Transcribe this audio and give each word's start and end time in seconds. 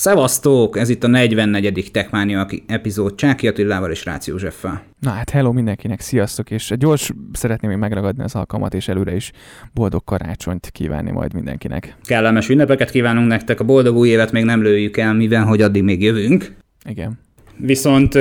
Szevasztók! 0.00 0.78
Ez 0.78 0.88
itt 0.88 1.04
a 1.04 1.06
44. 1.06 1.90
Techmania 1.92 2.46
epizód 2.66 3.14
Csáki 3.14 3.48
Attilával 3.48 3.90
és 3.90 4.04
Rácz 4.04 4.26
Józseffel. 4.26 4.82
Na 5.00 5.10
hát 5.10 5.30
hello 5.30 5.52
mindenkinek, 5.52 6.00
sziasztok, 6.00 6.50
és 6.50 6.72
gyors 6.78 7.10
szeretném 7.32 7.70
még 7.70 7.78
megragadni 7.78 8.22
az 8.22 8.34
alkalmat, 8.34 8.74
és 8.74 8.88
előre 8.88 9.14
is 9.14 9.32
boldog 9.74 10.04
karácsonyt 10.04 10.70
kívánni 10.70 11.10
majd 11.10 11.34
mindenkinek. 11.34 11.96
Kellemes 12.04 12.48
ünnepeket 12.48 12.90
kívánunk 12.90 13.28
nektek, 13.28 13.60
a 13.60 13.64
boldog 13.64 13.96
új 13.96 14.08
évet 14.08 14.32
még 14.32 14.44
nem 14.44 14.62
lőjük 14.62 14.96
el, 14.96 15.14
mivel 15.14 15.44
hogy 15.44 15.62
addig 15.62 15.82
még 15.82 16.02
jövünk. 16.02 16.56
Igen. 16.84 17.18
Viszont 17.62 18.14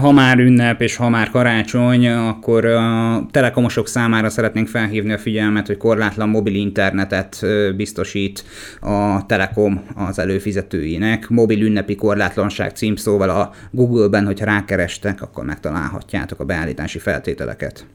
ha 0.00 0.12
már 0.12 0.38
ünnep 0.38 0.80
és 0.80 0.96
ha 0.96 1.08
már 1.08 1.30
karácsony, 1.30 2.08
akkor 2.08 2.68
telekomosok 3.30 3.88
számára 3.88 4.28
szeretnénk 4.30 4.68
felhívni 4.68 5.12
a 5.12 5.18
figyelmet, 5.18 5.66
hogy 5.66 5.76
korlátlan 5.76 6.28
mobil 6.28 6.54
internetet 6.54 7.46
biztosít 7.76 8.44
a 8.80 9.26
Telekom 9.26 9.82
az 9.94 10.18
előfizetőinek. 10.18 11.28
Mobil 11.28 11.62
ünnepi 11.62 11.94
korlátlanság 11.94 12.70
címszóval 12.70 13.30
a 13.30 13.52
Google-ben, 13.70 14.26
hogyha 14.26 14.44
rákerestek, 14.44 15.22
akkor 15.22 15.44
megtalálhatjátok 15.44 16.40
a 16.40 16.44
beállítási 16.44 16.98
feltételeket. 16.98 17.86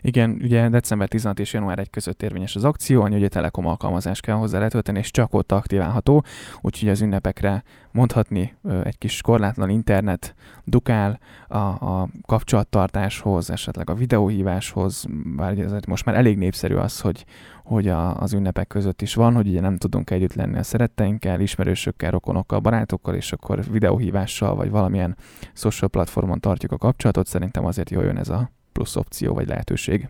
Igen, 0.00 0.38
ugye 0.42 0.68
december 0.68 1.08
16 1.08 1.38
és 1.38 1.52
január 1.52 1.78
1 1.78 1.90
között 1.90 2.22
érvényes 2.22 2.56
az 2.56 2.64
akció, 2.64 3.02
annyi, 3.02 3.14
hogy 3.14 3.24
a 3.24 3.28
Telekom 3.28 3.66
alkalmazást 3.66 4.22
kell 4.22 4.34
hozzá 4.34 4.58
letölteni, 4.58 4.98
és 4.98 5.10
csak 5.10 5.34
ott 5.34 5.52
aktiválható, 5.52 6.24
úgyhogy 6.60 6.88
az 6.88 7.00
ünnepekre 7.00 7.62
mondhatni 7.92 8.54
egy 8.84 8.98
kis 8.98 9.20
korlátlan 9.20 9.70
internet 9.70 10.34
dukál 10.64 11.18
a, 11.48 11.56
a 11.58 12.08
kapcsolattartáshoz, 12.26 13.50
esetleg 13.50 13.90
a 13.90 13.94
videóhíváshoz, 13.94 15.04
bár 15.36 15.58
ez 15.58 15.72
most 15.86 16.04
már 16.04 16.16
elég 16.16 16.38
népszerű 16.38 16.74
az, 16.74 17.00
hogy, 17.00 17.24
hogy 17.64 17.88
a, 17.88 18.20
az 18.20 18.32
ünnepek 18.32 18.66
között 18.66 19.02
is 19.02 19.14
van, 19.14 19.34
hogy 19.34 19.48
ugye 19.48 19.60
nem 19.60 19.76
tudunk 19.76 20.10
együtt 20.10 20.34
lenni 20.34 20.58
a 20.58 20.62
szeretteinkkel, 20.62 21.40
ismerősökkel, 21.40 22.10
rokonokkal, 22.10 22.58
barátokkal, 22.58 23.14
és 23.14 23.32
akkor 23.32 23.64
videóhívással, 23.70 24.54
vagy 24.54 24.70
valamilyen 24.70 25.16
social 25.52 25.90
platformon 25.90 26.40
tartjuk 26.40 26.72
a 26.72 26.78
kapcsolatot, 26.78 27.26
szerintem 27.26 27.64
azért 27.64 27.90
jól 27.90 28.04
jön 28.04 28.16
ez 28.16 28.28
a 28.28 28.50
plusz 28.72 28.96
opció 28.96 29.34
vagy 29.34 29.48
lehetőség. 29.48 30.08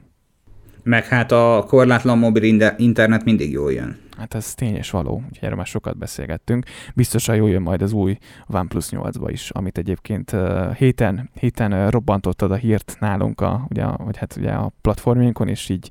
Meg 0.83 1.07
hát 1.07 1.33
a 1.33 1.65
korlátlan 1.67 2.19
mobil 2.19 2.43
internet 2.77 3.25
mindig 3.25 3.51
jól 3.51 3.73
jön. 3.73 3.99
Hát 4.17 4.35
ez 4.35 4.55
tényes 4.55 4.91
való, 4.91 5.15
úgyhogy 5.15 5.39
erről 5.41 5.57
már 5.57 5.67
sokat 5.67 5.97
beszélgettünk. 5.97 6.67
Biztosan 6.95 7.37
jól 7.37 7.51
jön 7.51 7.63
majd 7.63 7.83
az 7.83 7.93
új 7.93 8.19
OnePlus 8.47 8.89
8-ba 8.91 9.29
is, 9.31 9.51
amit 9.51 9.79
egyébként 9.79 10.37
héten, 10.77 11.31
héten 11.35 11.91
robbantottad 11.91 12.51
a 12.51 12.55
hírt 12.55 12.97
nálunk, 13.01 13.41
a, 13.41 13.67
ugye, 13.71 13.85
vagy 13.85 14.17
hát 14.17 14.37
ugye 14.37 14.51
a 14.51 14.73
platformjainkon, 14.81 15.49
és 15.49 15.69
így 15.69 15.91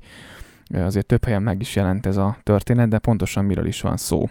azért 0.74 1.06
több 1.06 1.24
helyen 1.24 1.42
meg 1.42 1.60
is 1.60 1.76
jelent 1.76 2.06
ez 2.06 2.16
a 2.16 2.36
történet, 2.42 2.88
de 2.88 2.98
pontosan 2.98 3.44
miről 3.44 3.66
is 3.66 3.80
van 3.80 3.96
szó. 3.96 4.28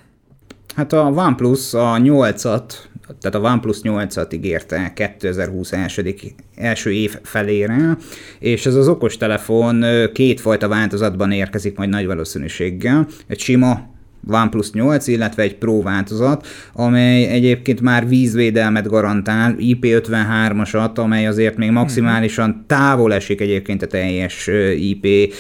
Hát 0.76 0.94
a 0.94 1.12
OnePlus 1.16 1.74
a 1.74 1.98
8-at, 1.98 2.74
tehát 3.22 3.36
a 3.36 3.40
OnePlus 3.40 3.78
8-at 3.84 4.34
ígérte 4.34 4.94
2020 4.94 5.72
első, 5.72 6.16
első 6.56 6.92
év 6.92 7.18
felére, 7.24 7.98
és 8.40 8.66
ez 8.66 8.76
az 8.76 8.88
okostelefon 8.88 9.84
kétfajta 10.14 10.68
változatban 10.68 11.32
érkezik 11.32 11.78
majd 11.78 11.90
nagy 11.90 12.06
valószínűséggel. 12.06 13.08
Egy 13.28 13.40
sima 13.40 13.98
OnePlus 14.28 14.72
8, 14.72 15.08
illetve 15.08 15.44
egy 15.44 15.56
Pro 15.56 15.82
változat, 15.82 16.48
amely 16.74 17.28
egyébként 17.28 17.82
már 17.82 18.08
vízvédelmet 18.08 18.88
garantál, 18.88 19.56
IP53-asat, 19.60 20.98
amely 20.98 21.28
azért 21.28 21.58
még 21.58 21.72
maximálisan 21.72 22.64
távol 22.68 23.14
esik 23.14 23.42
egyébként 23.42 23.82
a 23.82 23.88
teljes 23.88 24.50
IP 24.78 25.34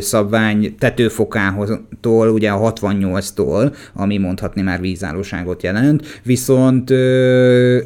szabvány 0.00 0.74
tetőfokától, 0.78 2.28
ugye 2.28 2.50
a 2.50 2.72
68-tól, 2.72 3.74
ami 3.94 4.18
mondhatni 4.18 4.62
már 4.62 4.80
vízállóságot 4.80 5.62
jelent, 5.62 6.20
viszont 6.22 6.90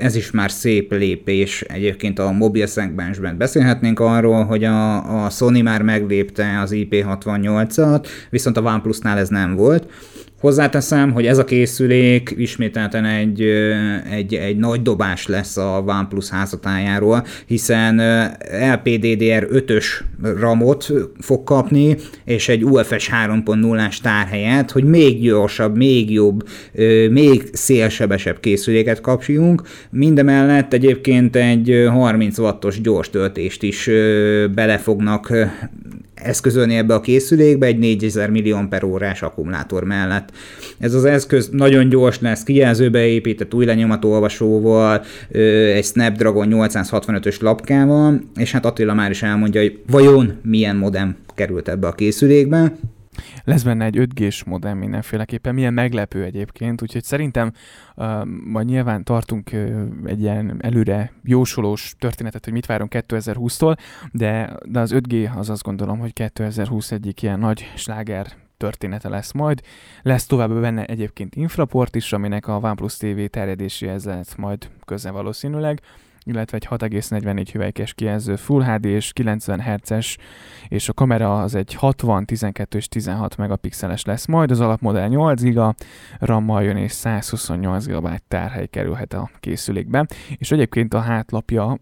ez 0.00 0.16
is 0.16 0.30
már 0.30 0.50
szép 0.50 0.92
lépés 0.92 1.60
egyébként 1.60 2.18
a 2.18 2.32
mobil 2.32 2.66
szegmensben. 2.66 3.36
Beszélhetnénk 3.36 4.00
arról, 4.00 4.44
hogy 4.44 4.64
a, 4.64 5.24
a 5.24 5.30
Sony 5.30 5.62
már 5.62 5.82
meglépte 5.82 6.60
az 6.62 6.70
IP68-at, 6.74 8.06
viszont 8.30 8.56
a 8.56 8.62
OnePlusnál 8.62 9.18
ez 9.18 9.28
nem 9.28 9.54
volt. 9.54 9.86
Hozzáteszem, 10.40 11.12
hogy 11.12 11.26
ez 11.26 11.38
a 11.38 11.44
készülék 11.44 12.34
ismételten 12.36 13.04
egy, 13.04 13.42
egy, 14.10 14.34
egy 14.34 14.56
nagy 14.56 14.82
dobás 14.82 15.26
lesz 15.26 15.56
a 15.56 15.84
OnePlus 15.86 16.28
házatájáról, 16.28 17.26
hiszen 17.46 17.96
LPDDR 18.72 19.48
5-ös 19.52 19.84
ramot 20.38 20.92
fog 21.18 21.44
kapni, 21.44 21.96
és 22.24 22.48
egy 22.48 22.64
UFS 22.64 23.10
3.0-ás 23.26 24.00
tárhelyet, 24.00 24.70
hogy 24.70 24.84
még 24.84 25.20
gyorsabb, 25.20 25.76
még 25.76 26.12
jobb, 26.12 26.48
még 27.10 27.48
szélsebesebb 27.52 28.40
készüléket 28.40 29.00
kapjunk. 29.00 29.62
Mindemellett 29.90 30.72
egyébként 30.72 31.36
egy 31.36 31.86
30 31.88 32.38
wattos 32.38 32.80
gyors 32.80 33.10
töltést 33.10 33.62
is 33.62 33.90
bele 34.54 34.78
fognak 34.78 35.32
eszközölni 36.22 36.76
ebbe 36.76 36.94
a 36.94 37.00
készülékbe 37.00 37.66
egy 37.66 37.78
4000 37.78 38.30
millió 38.30 38.58
per 38.68 38.84
órás 38.84 39.22
akkumulátor 39.22 39.84
mellett. 39.84 40.32
Ez 40.78 40.94
az 40.94 41.04
eszköz 41.04 41.48
nagyon 41.52 41.88
gyors 41.88 42.20
lesz, 42.20 42.42
kijelzőbe 42.42 43.06
épített 43.06 43.54
új 43.54 43.64
lenyomatolvasóval, 43.64 45.04
egy 45.74 45.84
Snapdragon 45.84 46.48
865-ös 46.50 47.40
lapkával, 47.40 48.20
és 48.36 48.52
hát 48.52 48.66
Attila 48.66 48.94
már 48.94 49.10
is 49.10 49.22
elmondja, 49.22 49.60
hogy 49.60 49.78
vajon 49.90 50.32
milyen 50.42 50.76
modem 50.76 51.16
került 51.34 51.68
ebbe 51.68 51.86
a 51.86 51.92
készülékbe. 51.92 52.72
Lesz 53.44 53.62
benne 53.62 53.84
egy 53.84 53.96
5G-s 53.98 54.44
modem 54.44 54.78
mindenféleképpen, 54.78 55.54
milyen 55.54 55.74
meglepő 55.74 56.24
egyébként, 56.24 56.82
úgyhogy 56.82 57.04
szerintem 57.04 57.52
uh, 57.96 58.24
majd 58.24 58.66
nyilván 58.66 59.04
tartunk 59.04 59.50
uh, 59.52 59.82
egy 60.04 60.20
ilyen 60.20 60.56
előre 60.60 61.12
jósolós 61.24 61.94
történetet, 61.98 62.44
hogy 62.44 62.52
mit 62.52 62.66
várunk 62.66 62.92
2020-tól, 62.94 63.76
de, 64.12 64.56
de 64.64 64.80
az 64.80 64.92
5G 64.94 65.36
az 65.36 65.50
azt 65.50 65.62
gondolom, 65.62 65.98
hogy 65.98 66.12
2020 66.12 66.90
egyik 66.90 67.22
ilyen 67.22 67.38
nagy 67.38 67.72
sláger 67.76 68.26
története 68.56 69.08
lesz 69.08 69.32
majd. 69.32 69.60
Lesz 70.02 70.26
tovább 70.26 70.60
benne 70.60 70.84
egyébként 70.84 71.34
infraport 71.34 71.94
is, 71.94 72.12
aminek 72.12 72.48
a 72.48 72.58
OnePlus 72.62 72.96
TV 72.96 73.24
terjedéséhez 73.30 74.04
lehet 74.04 74.36
majd 74.36 74.70
köze 74.84 75.10
valószínűleg 75.10 75.80
illetve 76.24 76.56
egy 76.56 76.66
6,44 76.70 77.48
hüvelykes 77.52 77.94
kijelző 77.94 78.36
Full 78.36 78.64
HD 78.64 78.84
és 78.84 79.12
90 79.12 79.60
Hz-es, 79.60 80.16
és 80.68 80.88
a 80.88 80.92
kamera 80.92 81.40
az 81.42 81.54
egy 81.54 81.74
60, 81.74 82.24
12 82.24 82.78
és 82.78 82.88
16 82.88 83.36
megapixeles 83.36 84.04
lesz 84.04 84.26
majd, 84.26 84.50
az 84.50 84.60
alapmodell 84.60 85.08
8 85.08 85.42
GB 85.42 85.60
RAM-mal 86.18 86.62
jön 86.62 86.76
és 86.76 86.92
128 86.92 87.86
GB 87.86 88.08
tárhely 88.28 88.66
kerülhet 88.66 89.12
a 89.12 89.30
készülékbe, 89.40 90.06
és 90.36 90.52
egyébként 90.52 90.94
a 90.94 91.00
hátlapja, 91.00 91.78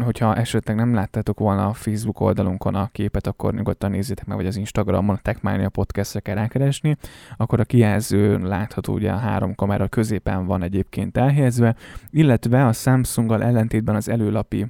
hogyha 0.00 0.36
esetleg 0.36 0.76
nem 0.76 0.94
láttátok 0.94 1.38
volna 1.38 1.66
a 1.66 1.72
Facebook 1.72 2.20
oldalunkon 2.20 2.74
a 2.74 2.88
képet, 2.92 3.26
akkor 3.26 3.54
nyugodtan 3.54 3.90
nézzétek 3.90 4.26
meg, 4.26 4.36
vagy 4.36 4.46
az 4.46 4.56
Instagramon 4.56 5.14
a 5.14 5.20
Techmania 5.22 5.68
podcastre 5.68 6.20
kell 6.20 6.34
rákeresni, 6.34 6.96
akkor 7.36 7.60
a 7.60 7.64
kijelző 7.64 8.38
látható 8.38 8.92
ugye 8.92 9.10
a 9.10 9.16
három 9.16 9.54
kamera 9.54 9.88
középen 9.88 10.46
van 10.46 10.62
egyébként 10.62 11.16
elhelyezve, 11.16 11.74
illetve 12.10 12.66
a 12.66 12.72
Samsunggal 12.72 13.42
ellentétben 13.42 13.94
az 13.94 14.08
előlapi 14.08 14.66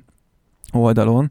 oldalon 0.72 1.28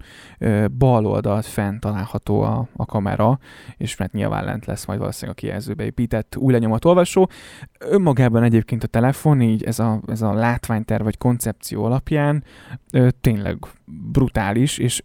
bal 0.77 1.05
oldalt 1.05 1.45
fent 1.45 1.79
található 1.79 2.41
a, 2.41 2.67
a 2.75 2.85
kamera, 2.85 3.39
és 3.77 3.97
mert 3.97 4.13
nyilván 4.13 4.43
lent 4.43 4.65
lesz 4.65 4.85
majd 4.85 4.99
valószínűleg 4.99 5.37
a 5.37 5.41
kijelzőbe 5.41 5.83
épített 5.83 6.35
új 6.37 6.53
lenyomat 6.53 6.85
olvasó. 6.85 7.29
Önmagában 7.79 8.43
egyébként 8.43 8.83
a 8.83 8.87
telefon, 8.87 9.41
így 9.41 9.63
ez 9.63 9.79
a, 9.79 10.01
ez 10.07 10.21
a 10.21 10.33
látványterv 10.33 11.03
vagy 11.03 11.17
koncepció 11.17 11.83
alapján 11.83 12.43
tényleg 13.21 13.57
brutális, 14.11 14.77
és 14.77 15.03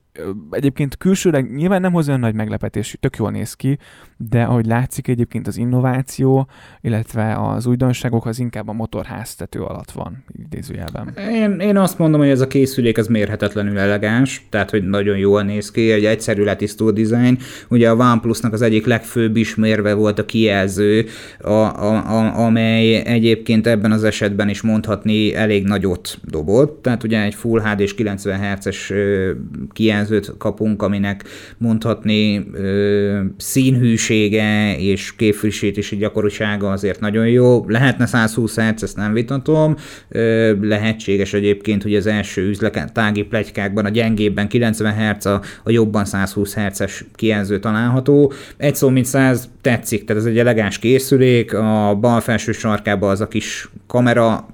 egyébként 0.51 0.97
külsőleg 0.97 1.55
nyilván 1.55 1.81
nem 1.81 1.93
hoz 1.93 2.09
olyan 2.09 2.21
nagy 2.21 2.35
meglepetés, 2.35 2.97
tök 3.01 3.17
jól 3.17 3.31
néz 3.31 3.55
ki, 3.55 3.79
de 4.17 4.43
ahogy 4.43 4.67
látszik 4.67 5.09
egyébként 5.09 5.47
az 5.47 5.57
innováció, 5.57 6.49
illetve 6.81 7.37
az 7.39 7.67
újdonságok 7.67 8.27
az 8.27 8.39
inkább 8.39 8.69
a 8.69 8.73
motorháztető 8.73 9.61
alatt 9.61 9.91
van, 9.91 10.25
idézőjelben. 10.45 11.15
Én, 11.33 11.51
én 11.61 11.77
azt 11.77 11.99
mondom, 11.99 12.21
hogy 12.21 12.29
ez 12.29 12.41
a 12.41 12.47
készülék 12.47 12.99
az 12.99 13.07
mérhetetlenül 13.07 13.79
elegáns, 13.79 14.47
tehát 14.51 14.71
hogy 14.71 14.89
nagyon 14.89 15.17
jól 15.17 15.43
néz 15.43 15.71
ki, 15.71 15.91
egy 15.91 16.05
egyszerű 16.05 16.43
letisztult 16.43 16.95
design. 16.95 17.39
Ugye 17.69 17.91
a 17.91 17.95
OnePlusnak 17.95 18.53
az 18.53 18.63
egyik 18.63 18.87
legfőbb 18.87 19.37
ismérve 19.37 19.95
volt 19.95 20.19
a 20.19 20.25
kijelző, 20.25 21.07
a, 21.41 21.51
a, 21.51 22.19
a, 22.19 22.45
amely 22.45 22.95
egyébként 22.95 23.67
ebben 23.67 23.93
az 23.93 24.05
esetben 24.05 24.49
is 24.49 24.63
mondhatni 24.63 25.35
elég 25.35 25.65
nagyot 25.65 26.19
dobott, 26.25 26.83
tehát 26.83 27.03
ugye 27.03 27.23
egy 27.23 27.35
Full 27.35 27.61
HD 27.61 27.81
és 27.81 27.95
90 27.95 28.41
Hz-es 28.41 28.93
kijelző 29.73 30.06
jelzőt 30.11 30.37
kapunk, 30.39 30.83
aminek 30.83 31.25
mondhatni 31.59 32.47
ö, 32.53 33.21
színhűsége 33.37 34.79
és 34.79 35.17
képfrissítési 35.17 35.97
gyakorisága 35.97 36.71
azért 36.71 37.01
nagyon 37.01 37.29
jó. 37.29 37.65
Lehetne 37.69 38.07
120 38.07 38.59
Hz, 38.59 38.83
ezt 38.83 38.97
nem 38.97 39.13
vitatom. 39.13 39.77
Ö, 40.09 40.53
lehetséges 40.61 41.33
egyébként, 41.33 41.83
hogy 41.83 41.95
az 41.95 42.07
első 42.07 42.49
üzletági 42.49 43.23
plegykákban 43.23 43.85
a 43.85 43.89
gyengébben 43.89 44.49
90 44.49 44.95
Hz, 44.95 45.27
a, 45.27 45.41
a 45.65 45.71
jobban 45.71 46.05
120 46.05 46.55
Hz-es 46.55 47.05
kijelző 47.15 47.59
található. 47.59 48.33
Egy 48.57 48.75
szó 48.75 48.89
mint 48.89 49.07
száz 49.07 49.49
tetszik, 49.61 50.05
tehát 50.05 50.23
ez 50.23 50.29
egy 50.29 50.39
elegáns 50.39 50.79
készülék, 50.79 51.55
a 51.55 51.97
bal 52.01 52.21
felső 52.21 52.53
sarkában 52.53 53.11
az 53.11 53.21
a 53.21 53.29
kis 53.29 53.69
kamera 53.87 54.47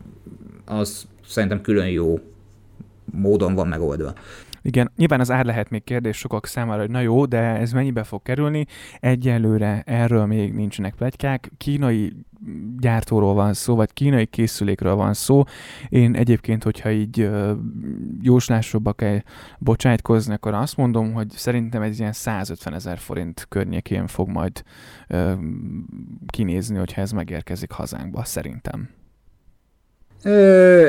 az 0.64 1.06
szerintem 1.28 1.60
külön 1.60 1.88
jó 1.88 2.20
módon 3.12 3.54
van 3.54 3.68
megoldva. 3.68 4.12
Igen, 4.62 4.90
nyilván 4.96 5.20
az 5.20 5.30
ár 5.30 5.44
lehet 5.44 5.70
még 5.70 5.84
kérdés 5.84 6.16
sokak 6.16 6.46
számára, 6.46 6.80
hogy 6.80 6.90
na 6.90 7.00
jó, 7.00 7.24
de 7.24 7.38
ez 7.38 7.72
mennyibe 7.72 8.04
fog 8.04 8.22
kerülni? 8.22 8.66
Egyelőre 9.00 9.82
erről 9.86 10.26
még 10.26 10.52
nincsenek 10.52 10.94
plegykák. 10.94 11.50
Kínai 11.56 12.12
gyártóról 12.78 13.34
van 13.34 13.54
szó, 13.54 13.74
vagy 13.74 13.92
kínai 13.92 14.26
készülékről 14.26 14.94
van 14.94 15.14
szó. 15.14 15.42
Én 15.88 16.14
egyébként, 16.14 16.62
hogyha 16.62 16.90
így 16.90 17.30
jóslásokba 18.20 18.92
kell 18.92 19.20
bocsájtkozni, 19.58 20.34
akkor 20.34 20.54
azt 20.54 20.76
mondom, 20.76 21.12
hogy 21.12 21.30
szerintem 21.30 21.82
ez 21.82 21.98
ilyen 21.98 22.12
150 22.12 22.74
ezer 22.74 22.98
forint 22.98 23.46
környékén 23.48 24.06
fog 24.06 24.28
majd 24.28 24.62
ö, 25.08 25.32
kinézni, 26.26 26.76
hogyha 26.76 27.00
ez 27.00 27.12
megérkezik 27.12 27.70
hazánkba, 27.70 28.24
szerintem. 28.24 28.88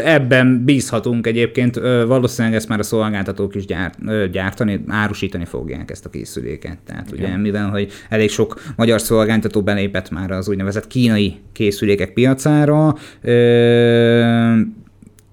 Ebben 0.04 0.64
bízhatunk 0.66 1.28
egyébként, 1.28 1.76
valószínűleg 2.08 2.58
ezt 2.58 2.68
már 2.68 2.80
a 2.80 2.84
szolgáltatók 2.84 3.56
is 3.56 3.66
gyárt, 3.66 4.30
gyártani, 4.32 4.84
árusítani 4.88 5.46
fogják 5.46 5.92
ezt 5.92 6.06
a 6.06 6.10
készüléket. 6.10 6.78
Tehát 6.86 7.12
Igen. 7.12 7.26
ugye 7.26 7.38
mivel, 7.38 7.70
hogy 7.70 7.92
elég 8.10 8.30
sok 8.30 8.62
magyar 8.76 9.02
szolgáltató 9.02 9.62
belépett 9.62 10.10
már 10.10 10.32
az 10.32 10.50
úgynevezett 10.50 10.88
kínai 10.88 11.36
készülékek 11.52 12.14
piacára, 12.14 12.96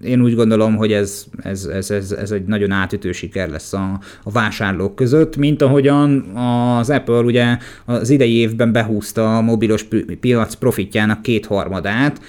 én 0.04 0.22
úgy 0.22 0.34
gondolom, 0.34 0.76
hogy 0.76 0.92
ez, 0.92 1.24
ez, 1.42 1.64
ez, 1.64 1.90
ez, 1.90 2.12
ez 2.12 2.30
egy 2.30 2.44
nagyon 2.44 2.70
átütő 2.70 3.12
siker 3.12 3.48
lesz 3.48 3.72
a, 3.72 4.00
a 4.22 4.30
vásárlók 4.30 4.94
között, 4.94 5.36
mint 5.36 5.62
ahogyan 5.62 6.20
az 6.36 6.90
Apple 6.90 7.20
ugye 7.20 7.56
az 7.84 8.10
idei 8.10 8.36
évben 8.36 8.72
behúzta 8.72 9.36
a 9.36 9.40
mobilos 9.40 9.86
piac 10.20 10.54
profitjának 10.54 11.22
kétharmadát. 11.22 12.20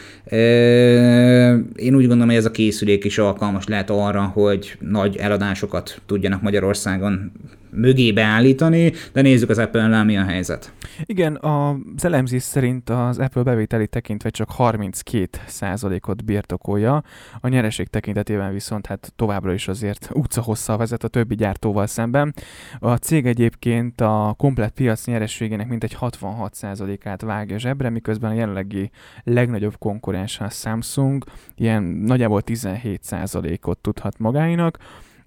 Én 1.76 1.96
úgy 1.96 2.08
gondolom, 2.08 2.28
hogy 2.28 2.36
ez 2.36 2.46
a 2.46 2.52
készülék 2.52 3.04
is 3.04 3.18
alkalmas 3.18 3.66
lehet 3.68 3.90
arra, 3.90 4.22
hogy 4.22 4.78
nagy 4.80 5.18
eladásokat 5.18 6.02
tudjanak 6.06 6.42
Magyarországon 6.42 7.32
mögé 7.74 8.12
beállítani, 8.12 8.94
de 9.14 9.22
nézzük 9.22 9.50
az 9.50 9.58
Apple-nál 9.58 10.06
mi 10.06 10.18
a 10.18 10.24
helyzet. 10.24 10.74
Igen, 11.06 11.36
az 11.42 12.06
elemzés 12.06 12.44
szerint 12.44 12.90
az 12.90 13.20
Apple 13.20 13.44
bevételi 13.44 13.88
tekintve 13.88 14.30
csak 14.30 14.50
32%-ot 14.58 16.26
birtokolja, 16.26 17.04
a 17.40 17.48
nyereség 17.48 17.88
tekintetében 17.88 18.54
viszont 18.54 18.86
hát 18.86 19.14
továbbra 19.16 19.54
is 19.54 19.68
azért 19.68 20.10
utca 20.14 20.42
hosszal 20.42 20.78
vezet 20.78 21.04
a 21.04 21.08
többi 21.08 21.36
gyártóval 21.36 21.88
szemben. 21.88 22.34
A 22.80 22.96
cég 22.96 23.26
egyébként 23.26 24.02
a 24.02 24.34
komplet 24.38 24.72
piac 24.72 25.06
nyerességének 25.06 25.68
mintegy 25.68 25.98
66%-át 26.02 27.22
vágja 27.22 27.60
zsebre, 27.60 27.90
miközben 27.90 28.32
a 28.32 28.36
jelenlegi 28.36 28.90
legnagyobb 29.24 29.76
konkurens 29.78 30.11
a 30.40 30.50
Samsung 30.50 31.24
ilyen 31.56 31.84
nagyjából 31.84 32.42
17%-ot 32.46 33.78
tudhat 33.78 34.20
magáinak, 34.20 34.78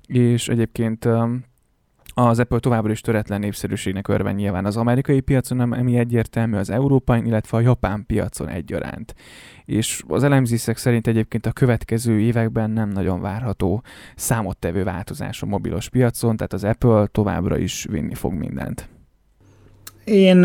és 0.06 0.48
egyébként 0.48 1.08
az 2.14 2.38
Apple 2.38 2.58
továbbra 2.58 2.92
is 2.92 3.00
töretlen 3.00 3.40
népszerűségnek 3.40 4.08
örven 4.08 4.34
nyilván 4.34 4.64
az 4.64 4.76
amerikai 4.76 5.20
piacon, 5.20 5.60
ami 5.60 5.96
egyértelmű 5.96 6.56
az 6.56 6.70
európai, 6.70 7.20
illetve 7.24 7.56
a 7.56 7.60
japán 7.60 8.06
piacon 8.06 8.48
egyaránt. 8.48 9.14
És 9.64 10.02
az 10.08 10.22
elemzések 10.22 10.76
szerint 10.76 11.06
egyébként 11.06 11.46
a 11.46 11.52
következő 11.52 12.20
években 12.20 12.70
nem 12.70 12.88
nagyon 12.88 13.20
várható 13.20 13.82
számottevő 14.16 14.84
változás 14.84 15.42
a 15.42 15.46
mobilos 15.46 15.88
piacon, 15.88 16.36
tehát 16.36 16.52
az 16.52 16.64
Apple 16.64 17.06
továbbra 17.06 17.58
is 17.58 17.86
vinni 17.90 18.14
fog 18.14 18.32
mindent. 18.32 18.88
Én 20.04 20.36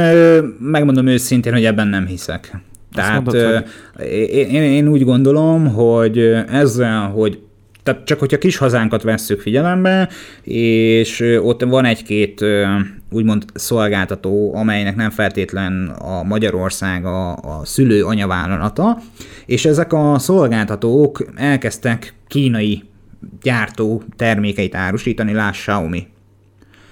megmondom 0.59 1.07
őszintén, 1.07 1.53
hogy 1.53 1.65
ebben 1.65 1.87
nem 1.87 2.05
hiszek. 2.05 2.57
Tehát 2.93 3.13
mondod, 3.13 3.65
hogy... 3.95 4.07
én, 4.31 4.63
én 4.63 4.87
úgy 4.87 5.03
gondolom, 5.03 5.73
hogy 5.73 6.17
ezzel, 6.51 7.09
hogy 7.09 7.39
tehát 7.83 8.03
csak 8.03 8.19
hogyha 8.19 8.37
kis 8.37 8.57
hazánkat 8.57 9.03
vesszük 9.03 9.41
figyelembe, 9.41 10.09
és 10.43 11.39
ott 11.41 11.63
van 11.63 11.85
egy-két 11.85 12.45
úgymond 13.11 13.45
szolgáltató, 13.53 14.55
amelynek 14.55 14.95
nem 14.95 15.09
feltétlen 15.09 15.87
a 15.87 16.23
Magyarország 16.23 17.05
a, 17.05 17.31
a 17.31 17.61
szülő 17.63 18.03
anyavállalata, 18.03 18.97
és 19.45 19.65
ezek 19.65 19.93
a 19.93 20.19
szolgáltatók 20.19 21.25
elkezdtek 21.35 22.13
kínai 22.27 22.83
gyártó 23.41 24.03
termékeit 24.15 24.75
árusítani, 24.75 25.33
láss 25.33 25.59
Xiaomi. 25.59 26.07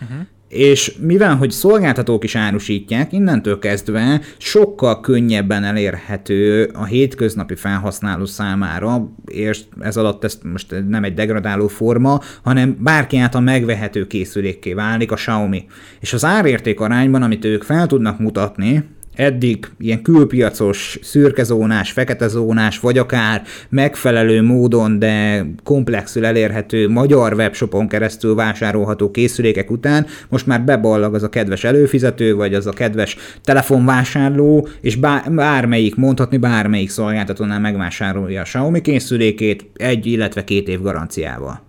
Uh-huh 0.02 0.28
és 0.48 0.96
mivel, 1.00 1.36
hogy 1.36 1.52
szolgáltatók 1.52 2.24
is 2.24 2.36
árusítják, 2.36 3.14
innentől 3.14 3.60
kezdve 3.60 4.22
sokkal 4.38 5.00
könnyebben 5.00 5.64
elérhető 5.64 6.70
a 6.74 6.86
hétköznapi 6.86 7.56
felhasználó 7.56 8.26
számára, 8.26 9.12
és 9.26 9.60
ez 9.80 9.98
alatt 9.98 10.24
ez 10.24 10.40
most 10.44 10.76
nem 10.88 11.04
egy 11.04 11.14
degradáló 11.14 11.68
forma, 11.68 12.20
hanem 12.44 12.78
bárki 12.80 13.18
által 13.18 13.42
megvehető 13.42 14.08
készülékké 14.08 14.74
válik 14.74 15.12
a 15.12 15.16
Xiaomi. 15.16 15.66
És 16.00 16.14
az 16.14 16.26
árérték 16.26 16.80
arányban, 16.80 17.22
amit 17.22 17.46
ők 17.46 17.64
fel 17.64 17.88
tudnak 17.88 18.20
mutatni, 18.20 18.84
eddig 19.18 19.68
ilyen 19.80 20.02
külpiacos, 20.02 21.00
szürkezónás, 21.02 21.92
fekezónás, 21.92 22.80
vagy 22.80 22.98
akár 22.98 23.44
megfelelő 23.70 24.42
módon, 24.42 25.00
de 25.00 25.46
komplexül 25.64 26.26
elérhető 26.26 26.90
magyar 26.90 27.34
webshopon 27.34 27.88
keresztül 27.88 28.36
vásárolható 28.36 29.12
készülékek 29.12 29.72
után 29.72 30.06
most 30.30 30.46
már 30.46 30.64
beballag 30.64 31.14
az 31.14 31.24
a 31.24 31.30
kedves 31.30 31.64
előfizető, 31.64 32.36
vagy 32.36 32.54
az 32.54 32.68
a 32.68 32.72
kedves 32.72 33.18
telefonvásárló, 33.44 34.68
és 34.82 34.96
bármelyik, 35.30 35.96
mondhatni 35.96 36.38
bármelyik 36.38 36.90
szolgáltatónál 36.90 37.60
megvásárolja 37.60 38.40
a 38.40 38.44
Xiaomi 38.44 38.82
készülékét 38.82 39.66
egy, 39.76 40.06
illetve 40.06 40.44
két 40.44 40.68
év 40.68 40.82
garanciával. 40.82 41.62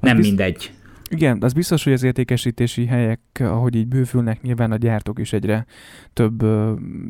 Nem 0.00 0.16
biz- 0.16 0.26
mindegy. 0.26 0.70
Igen, 1.14 1.38
az 1.42 1.52
biztos, 1.52 1.84
hogy 1.84 1.92
az 1.92 2.02
értékesítési 2.02 2.86
helyek, 2.86 3.20
ahogy 3.40 3.74
így 3.74 3.86
bővülnek, 3.86 4.42
nyilván 4.42 4.72
a 4.72 4.76
gyártók 4.76 5.18
is 5.18 5.32
egyre 5.32 5.66
több 6.12 6.44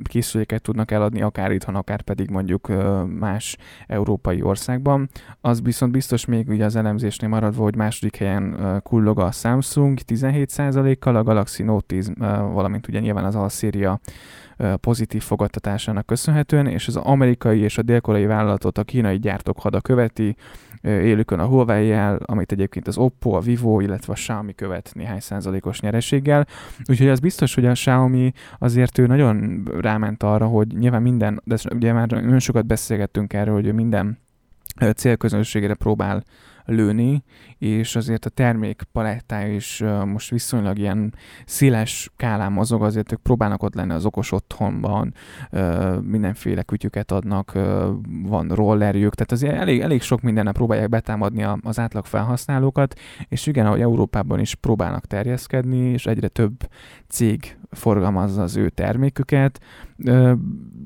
készüléket 0.02 0.62
tudnak 0.62 0.90
eladni, 0.90 1.22
akár 1.22 1.52
itthon, 1.52 1.74
akár 1.74 2.02
pedig 2.02 2.30
mondjuk 2.30 2.72
más 3.18 3.56
európai 3.86 4.42
országban. 4.42 5.08
Az 5.40 5.62
viszont 5.62 5.92
biztos 5.92 6.24
még 6.24 6.48
ugye 6.48 6.64
az 6.64 6.76
elemzésnél 6.76 7.28
maradva, 7.28 7.62
hogy 7.62 7.76
második 7.76 8.16
helyen 8.16 8.80
kullog 8.82 9.18
a 9.18 9.30
Samsung 9.30 9.98
17%-kal, 10.06 11.16
a 11.16 11.22
Galaxy 11.22 11.62
Note 11.62 11.86
10, 11.86 12.12
valamint 12.52 12.88
ugye 12.88 13.00
nyilván 13.00 13.24
az 13.24 13.34
Alszéria 13.34 14.00
pozitív 14.80 15.22
fogadtatásának 15.22 16.06
köszönhetően, 16.06 16.66
és 16.66 16.88
az 16.88 16.96
amerikai 16.96 17.60
és 17.60 17.78
a 17.78 17.82
dél-koreai 17.82 18.26
vállalatot 18.26 18.78
a 18.78 18.84
kínai 18.84 19.18
gyártók 19.18 19.60
hada 19.60 19.80
követi, 19.80 20.36
élükön 20.84 21.38
a 21.38 21.46
Huawei-jel, 21.46 22.18
amit 22.24 22.52
egyébként 22.52 22.86
az 22.86 22.98
Oppo, 22.98 23.30
a 23.30 23.40
Vivo, 23.40 23.80
illetve 23.80 24.12
a 24.12 24.16
Xiaomi 24.16 24.54
követ 24.54 24.90
néhány 24.94 25.20
százalékos 25.20 25.80
nyereséggel. 25.80 26.46
Úgyhogy 26.88 27.08
az 27.08 27.20
biztos, 27.20 27.54
hogy 27.54 27.66
a 27.66 27.72
Xiaomi 27.72 28.32
azért 28.58 28.98
ő 28.98 29.06
nagyon 29.06 29.62
ráment 29.80 30.22
arra, 30.22 30.46
hogy 30.46 30.66
nyilván 30.66 31.02
minden, 31.02 31.40
de 31.44 31.56
ugye 31.74 31.92
már 31.92 32.08
nagyon 32.08 32.38
sokat 32.38 32.66
beszélgettünk 32.66 33.32
erről, 33.32 33.54
hogy 33.54 33.66
ő 33.66 33.72
minden 33.72 34.18
célközönségére 34.94 35.74
próbál 35.74 36.24
lőni, 36.64 37.22
és 37.58 37.96
azért 37.96 38.24
a 38.24 38.30
termék 38.30 38.82
palettája 38.92 39.54
is 39.54 39.82
most 40.04 40.30
viszonylag 40.30 40.78
ilyen 40.78 41.14
széles 41.46 42.10
kálán 42.16 42.52
mozog, 42.52 42.82
azért 42.82 43.12
ők 43.12 43.20
próbálnak 43.20 43.62
ott 43.62 43.74
lenni 43.74 43.92
az 43.92 44.04
okos 44.04 44.32
otthonban, 44.32 45.14
mindenféle 46.00 46.62
kütyüket 46.62 47.10
adnak, 47.10 47.52
van 48.22 48.48
rollerjük, 48.48 49.14
tehát 49.14 49.32
azért 49.32 49.54
elég, 49.54 49.80
elég 49.80 50.02
sok 50.02 50.20
mindennel 50.20 50.52
próbálják 50.52 50.88
betámadni 50.88 51.46
az 51.62 51.78
átlag 51.78 52.04
felhasználókat, 52.04 52.98
és 53.28 53.46
igen, 53.46 53.66
ahogy 53.66 53.80
Európában 53.80 54.40
is 54.40 54.54
próbálnak 54.54 55.06
terjeszkedni, 55.06 55.78
és 55.78 56.06
egyre 56.06 56.28
több 56.28 56.68
cég 57.08 57.56
forgalmazza 57.70 58.42
az 58.42 58.56
ő 58.56 58.68
terméküket. 58.68 59.60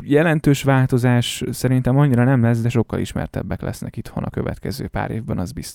Jelentős 0.03 0.63
változás 0.63 1.45
szerintem 1.51 1.99
annyira 1.99 2.25
nem 2.25 2.43
lesz, 2.43 2.61
de 2.61 2.69
sokkal 2.69 2.99
ismertebbek 2.99 3.61
lesznek 3.61 3.97
itthon 3.97 4.25
a 4.25 4.31
következő 4.31 4.89
pár 4.89 5.11
évben, 5.11 5.39
az 5.39 5.53
biztos. 5.53 5.67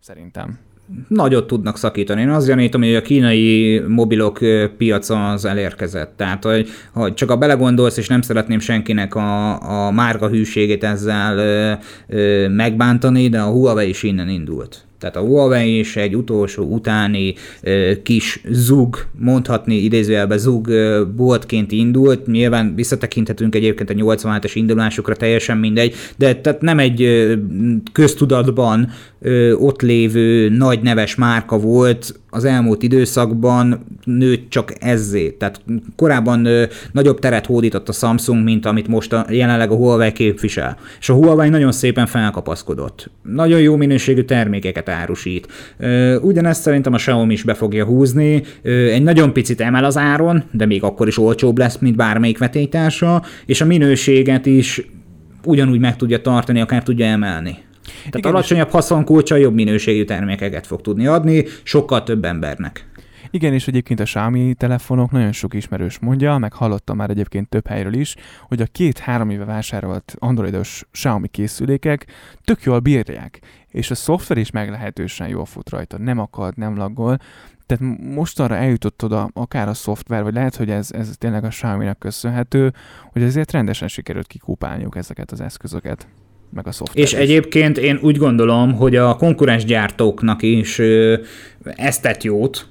Szerintem 0.00 0.58
nagyot 1.08 1.46
tudnak 1.46 1.78
szakítani. 1.78 2.20
Én 2.20 2.28
azt 2.28 2.46
gyanítom, 2.46 2.82
hogy 2.82 2.94
a 2.94 3.02
kínai 3.02 3.78
mobilok 3.78 4.38
piaca 4.76 5.30
az 5.30 5.44
elérkezett. 5.44 6.16
Tehát, 6.16 6.44
hogy, 6.44 6.68
hogy 6.92 7.14
csak 7.14 7.30
a 7.30 7.36
belegondolsz, 7.36 7.96
és 7.96 8.08
nem 8.08 8.22
szeretném 8.22 8.58
senkinek 8.58 9.14
a, 9.14 9.86
a 9.86 9.90
márka 9.90 10.28
hűségét 10.28 10.84
ezzel 10.84 11.38
ö, 11.38 11.72
ö, 12.06 12.48
megbántani, 12.48 13.28
de 13.28 13.40
a 13.40 13.50
Huawei 13.50 13.88
is 13.88 14.02
innen 14.02 14.28
indult. 14.28 14.87
Tehát 14.98 15.16
a 15.16 15.20
Huawei 15.20 15.78
is 15.78 15.96
egy 15.96 16.16
utolsó 16.16 16.64
utáni 16.64 17.34
kis 18.02 18.40
zug, 18.50 19.06
mondhatni 19.18 19.74
idézőjelben 19.74 20.38
zug 20.38 20.68
ö, 20.68 21.04
boltként 21.16 21.72
indult. 21.72 22.26
Nyilván 22.26 22.74
visszatekinthetünk 22.74 23.54
egyébként 23.54 23.90
a 23.90 23.94
87-es 23.94 24.50
indulásokra, 24.54 25.16
teljesen 25.16 25.58
mindegy, 25.58 25.94
de 26.16 26.34
tehát 26.34 26.60
nem 26.60 26.78
egy 26.78 27.28
köztudatban 27.92 28.90
ö, 29.20 29.52
ott 29.52 29.82
lévő 29.82 30.48
nagy 30.48 30.82
neves 30.82 31.14
márka 31.14 31.58
volt, 31.58 32.20
az 32.30 32.44
elmúlt 32.44 32.82
időszakban 32.82 33.84
nőtt 34.04 34.50
csak 34.50 34.72
ezzé. 34.80 35.30
Tehát 35.30 35.60
korábban 35.96 36.44
ö, 36.44 36.64
nagyobb 36.92 37.18
teret 37.18 37.46
hódított 37.46 37.88
a 37.88 37.92
Samsung, 37.92 38.44
mint 38.44 38.66
amit 38.66 38.88
most 38.88 39.12
a, 39.12 39.26
jelenleg 39.30 39.70
a 39.70 39.74
Huawei 39.74 40.12
képvisel. 40.12 40.76
És 41.00 41.08
a 41.08 41.14
Huawei 41.14 41.48
nagyon 41.48 41.72
szépen 41.72 42.06
felkapaszkodott. 42.06 43.10
Nagyon 43.22 43.60
jó 43.60 43.76
minőségű 43.76 44.22
termékeket 44.22 44.88
árusít. 44.88 45.48
Ö, 45.78 46.16
ugyanezt 46.16 46.62
szerintem 46.62 46.92
a 46.92 46.96
Xiaomi 46.96 47.32
is 47.32 47.42
be 47.42 47.54
fogja 47.54 47.84
húzni. 47.84 48.42
Ö, 48.62 48.70
egy 48.70 49.02
nagyon 49.02 49.32
picit 49.32 49.60
emel 49.60 49.84
az 49.84 49.96
áron, 49.96 50.44
de 50.50 50.66
még 50.66 50.82
akkor 50.82 51.06
is 51.06 51.18
olcsóbb 51.18 51.58
lesz, 51.58 51.78
mint 51.78 51.96
bármelyik 51.96 52.38
vetélytársa, 52.38 53.22
és 53.46 53.60
a 53.60 53.64
minőséget 53.64 54.46
is 54.46 54.86
ugyanúgy 55.44 55.80
meg 55.80 55.96
tudja 55.96 56.20
tartani, 56.20 56.60
akár 56.60 56.82
tudja 56.82 57.06
emelni. 57.06 57.58
Tehát 57.96 58.16
Igen, 58.16 58.32
alacsonyabb 58.32 58.70
haszonkulcsa 58.70 59.36
jobb 59.36 59.54
minőségű 59.54 60.04
termékeket 60.04 60.66
fog 60.66 60.80
tudni 60.80 61.06
adni, 61.06 61.44
sokkal 61.62 62.02
több 62.02 62.24
embernek. 62.24 62.86
Igen, 63.30 63.52
és 63.52 63.68
egyébként 63.68 64.00
a 64.00 64.04
Xiaomi 64.04 64.54
telefonok 64.54 65.10
nagyon 65.10 65.32
sok 65.32 65.54
ismerős 65.54 65.98
mondja, 65.98 66.38
meg 66.38 66.52
hallottam 66.52 66.96
már 66.96 67.10
egyébként 67.10 67.48
több 67.48 67.66
helyről 67.66 67.94
is, 67.94 68.14
hogy 68.48 68.60
a 68.60 68.66
két-három 68.72 69.30
éve 69.30 69.44
vásárolt 69.44 70.14
androidos 70.18 70.84
Xiaomi 70.90 71.28
készülékek 71.28 72.06
tök 72.44 72.62
jól 72.62 72.78
bírják, 72.78 73.40
és 73.68 73.90
a 73.90 73.94
szoftver 73.94 74.36
is 74.36 74.50
meglehetősen 74.50 75.28
jól 75.28 75.44
fut 75.44 75.70
rajta, 75.70 75.98
nem 75.98 76.18
akad, 76.18 76.56
nem 76.56 76.76
laggol, 76.76 77.18
tehát 77.66 77.96
most 78.14 78.40
arra 78.40 78.56
eljutott 78.56 79.04
oda 79.04 79.30
akár 79.32 79.68
a 79.68 79.74
szoftver, 79.74 80.22
vagy 80.22 80.34
lehet, 80.34 80.56
hogy 80.56 80.70
ez, 80.70 80.92
ez 80.92 81.10
tényleg 81.18 81.44
a 81.44 81.48
Xiaomi-nak 81.48 81.98
köszönhető, 81.98 82.72
hogy 83.12 83.22
ezért 83.22 83.52
rendesen 83.52 83.88
sikerült 83.88 84.26
kikúpálniuk 84.26 84.96
ezeket 84.96 85.30
az 85.30 85.40
eszközöket 85.40 86.08
meg 86.50 86.66
a 86.66 86.72
szoftver. 86.72 87.04
És 87.04 87.12
egyébként 87.12 87.78
én 87.78 87.98
úgy 88.02 88.16
gondolom, 88.16 88.74
hogy 88.74 88.96
a 88.96 89.16
konkurens 89.16 89.64
gyártóknak 89.64 90.42
is 90.42 90.80
ezt 91.62 92.02
tett 92.02 92.22
jót, 92.22 92.66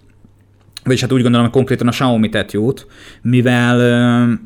vagyis 0.84 1.02
hát 1.02 1.12
úgy 1.12 1.22
gondolom, 1.22 1.46
hogy 1.46 1.56
konkrétan 1.56 1.88
a 1.88 1.92
Xiaomi 1.92 2.30
tett 2.30 2.52
jót, 2.52 2.88
mivel 3.22 4.40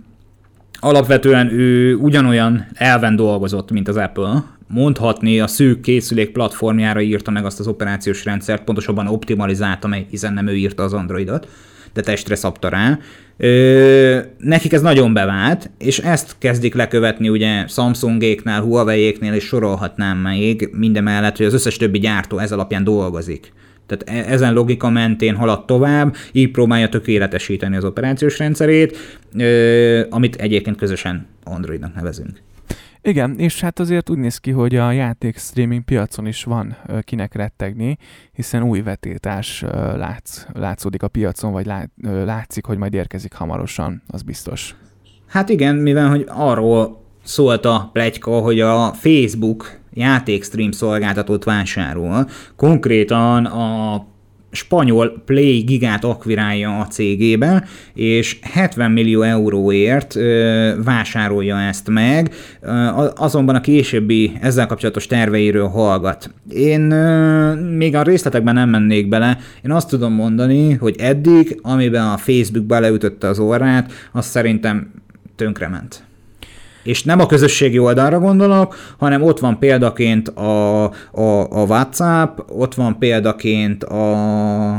alapvetően 0.79 1.51
ő 1.51 1.95
ugyanolyan 1.95 2.67
elven 2.73 3.15
dolgozott, 3.15 3.71
mint 3.71 3.87
az 3.87 3.97
Apple, 3.97 4.43
mondhatni 4.67 5.39
a 5.39 5.47
szűk 5.47 5.81
készülék 5.81 6.31
platformjára 6.31 7.01
írta 7.01 7.31
meg 7.31 7.45
azt 7.45 7.59
az 7.59 7.67
operációs 7.67 8.25
rendszert, 8.25 8.63
pontosabban 8.63 9.07
optimalizálta 9.07 9.87
meg, 9.87 10.05
hiszen 10.09 10.33
nem 10.33 10.47
ő 10.47 10.55
írta 10.55 10.83
az 10.83 10.93
Androidot, 10.93 11.47
de 11.93 12.01
testre 12.01 12.35
szabta 12.35 12.69
rá. 12.69 12.99
Ö, 13.37 14.19
nekik 14.37 14.73
ez 14.73 14.81
nagyon 14.81 15.13
bevált, 15.13 15.69
és 15.77 15.99
ezt 15.99 16.35
kezdik 16.37 16.73
lekövetni 16.73 17.29
ugye 17.29 17.67
Samsungéknál, 17.67 18.61
Huawei-éknél, 18.61 19.33
és 19.33 19.43
sorolhatnám 19.43 20.17
még 20.17 20.69
mindemellett, 20.71 21.37
hogy 21.37 21.45
az 21.45 21.53
összes 21.53 21.77
többi 21.77 21.99
gyártó 21.99 22.37
ez 22.37 22.51
alapján 22.51 22.83
dolgozik. 22.83 23.53
Tehát 23.85 24.25
e- 24.25 24.31
ezen 24.33 24.53
logika 24.53 24.89
mentén 24.89 25.35
halad 25.35 25.65
tovább, 25.65 26.15
így 26.31 26.51
próbálja 26.51 26.89
tökéletesíteni 26.89 27.75
az 27.75 27.85
operációs 27.85 28.37
rendszerét, 28.37 28.97
ö, 29.37 30.01
amit 30.09 30.35
egyébként 30.35 30.77
közösen 30.77 31.27
Androidnak 31.43 31.95
nevezünk. 31.95 32.41
Igen, 33.03 33.35
és 33.37 33.61
hát 33.61 33.79
azért 33.79 34.09
úgy 34.09 34.17
néz 34.17 34.37
ki, 34.37 34.51
hogy 34.51 34.75
a 34.75 34.91
játék 34.91 35.37
streaming 35.37 35.83
piacon 35.83 36.25
is 36.27 36.43
van 36.43 36.77
kinek 37.01 37.35
rettegni, 37.35 37.97
hiszen 38.31 38.63
új 38.63 38.81
vetétás 38.81 39.61
látsz, 39.95 40.45
látszódik 40.53 41.03
a 41.03 41.07
piacon, 41.07 41.51
vagy 41.51 41.65
lát, 41.65 41.89
látszik, 42.01 42.65
hogy 42.65 42.77
majd 42.77 42.93
érkezik 42.93 43.33
hamarosan, 43.33 44.01
az 44.07 44.21
biztos. 44.21 44.75
Hát 45.27 45.49
igen, 45.49 45.75
mivel 45.75 46.09
hogy 46.09 46.25
arról 46.27 47.03
szólt 47.23 47.65
a 47.65 47.89
plegyka, 47.93 48.39
hogy 48.39 48.59
a 48.59 48.93
Facebook 48.93 49.79
játékstream 49.93 50.71
szolgáltatót 50.71 51.43
vásárol. 51.43 52.27
Konkrétan 52.55 53.45
a 53.45 54.05
spanyol 54.51 55.21
Play 55.25 55.59
gigát 55.59 56.03
akvirálja 56.03 56.79
a 56.79 56.87
cégébe, 56.87 57.65
és 57.93 58.39
70 58.41 58.91
millió 58.91 59.21
euróért 59.21 60.17
vásárolja 60.83 61.59
ezt 61.59 61.89
meg, 61.89 62.33
azonban 63.15 63.55
a 63.55 63.61
későbbi 63.61 64.31
ezzel 64.41 64.67
kapcsolatos 64.67 65.07
terveiről 65.07 65.67
hallgat. 65.67 66.33
Én 66.49 66.81
még 67.77 67.95
a 67.95 68.03
részletekben 68.03 68.53
nem 68.53 68.69
mennék 68.69 69.07
bele, 69.07 69.37
én 69.63 69.71
azt 69.71 69.89
tudom 69.89 70.13
mondani, 70.13 70.73
hogy 70.73 70.95
eddig, 70.99 71.59
amiben 71.61 72.07
a 72.07 72.17
Facebook 72.17 72.65
beleütötte 72.65 73.27
az 73.27 73.39
orrát, 73.39 73.91
az 74.11 74.25
szerintem 74.25 74.91
tönkrement. 75.35 76.03
És 76.83 77.03
nem 77.03 77.19
a 77.19 77.25
közösségi 77.25 77.79
oldalra 77.79 78.19
gondolok, 78.19 78.75
hanem 78.97 79.21
ott 79.21 79.39
van 79.39 79.59
példaként 79.59 80.27
a, 80.27 80.83
a, 80.83 80.91
a 81.49 81.65
WhatsApp, 81.65 82.39
ott 82.49 82.73
van 82.75 82.97
példaként 82.99 83.83
a, 83.83 84.77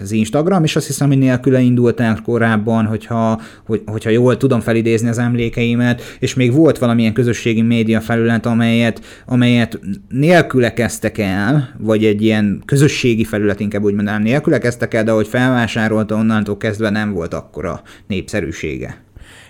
az 0.00 0.12
Instagram, 0.12 0.64
és 0.64 0.76
azt 0.76 0.86
hiszem, 0.86 1.08
hogy 1.08 1.18
nélküle 1.18 1.60
indult 1.60 2.00
el 2.00 2.18
korábban, 2.24 2.86
hogyha, 2.86 3.40
hogy, 3.66 3.82
hogyha 3.86 4.10
jól 4.10 4.36
tudom 4.36 4.60
felidézni 4.60 5.08
az 5.08 5.18
emlékeimet, 5.18 6.02
és 6.18 6.34
még 6.34 6.52
volt 6.52 6.78
valamilyen 6.78 7.12
közösségi 7.12 7.62
média 7.62 8.00
felület, 8.00 8.46
amelyet, 8.46 9.00
amelyet 9.26 9.80
nélküle 10.08 10.72
kezdtek 10.72 11.18
el, 11.18 11.74
vagy 11.78 12.04
egy 12.04 12.22
ilyen 12.22 12.62
közösségi 12.64 13.24
felület 13.24 13.60
inkább 13.60 13.82
úgy 13.82 13.94
mondanám, 13.94 14.22
nélküle 14.22 14.58
kezdtek 14.58 14.94
el, 14.94 15.04
de 15.04 15.10
hogy 15.10 15.28
felvásárolta 15.28 16.14
onnantól 16.14 16.56
kezdve 16.56 16.90
nem 16.90 17.12
volt 17.12 17.34
akkora 17.34 17.82
népszerűsége. 18.06 19.02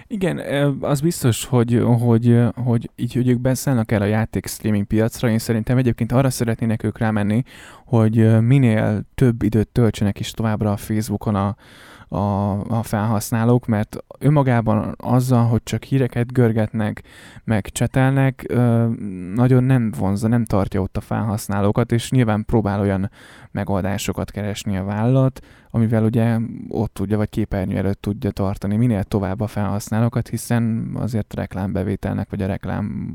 Igen, 0.06 0.38
az 0.80 1.00
biztos, 1.00 1.44
hogy, 1.44 1.82
hogy, 2.00 2.38
hogy 2.54 2.90
így, 2.96 3.14
hogy 3.14 3.28
ők 3.28 3.40
beszállnak 3.40 3.92
el 3.92 4.02
a 4.02 4.04
játék 4.04 4.46
streaming 4.46 4.86
piacra, 4.86 5.28
én 5.28 5.38
szerintem 5.38 5.76
egyébként 5.76 6.12
arra 6.12 6.30
szeretnének 6.30 6.82
ők 6.82 6.98
rámenni, 6.98 7.42
hogy 7.84 8.40
minél 8.40 9.02
több 9.14 9.42
időt 9.42 9.68
töltsenek 9.68 10.20
is 10.20 10.30
továbbra 10.30 10.72
a 10.72 10.76
Facebookon 10.76 11.34
a, 11.34 11.56
a, 12.14 12.60
a 12.60 12.82
felhasználók, 12.82 13.66
mert 13.66 13.96
önmagában 14.18 14.94
azzal, 14.98 15.46
hogy 15.46 15.62
csak 15.62 15.82
híreket 15.82 16.32
görgetnek, 16.32 17.02
meg 17.44 17.68
csetelnek, 17.72 18.46
nagyon 19.34 19.64
nem 19.64 19.92
vonza, 19.98 20.28
nem 20.28 20.44
tartja 20.44 20.80
ott 20.80 20.96
a 20.96 21.00
felhasználókat, 21.00 21.92
és 21.92 22.10
nyilván 22.10 22.44
próbál 22.44 22.80
olyan 22.80 23.10
megoldásokat 23.50 24.30
keresni 24.30 24.76
a 24.76 24.84
vállalat, 24.84 25.40
amivel 25.70 26.04
ugye 26.04 26.38
ott 26.68 26.94
tudja, 26.94 27.16
vagy 27.16 27.28
képernyő 27.28 27.76
előtt 27.76 28.00
tudja 28.00 28.30
tartani 28.30 28.76
minél 28.76 29.04
tovább 29.04 29.40
a 29.40 29.46
felhasználókat, 29.46 30.28
hiszen 30.28 30.90
azért 30.94 31.34
reklámbevételnek, 31.34 32.30
vagy 32.30 32.42
a 32.42 32.46
reklám 32.46 33.14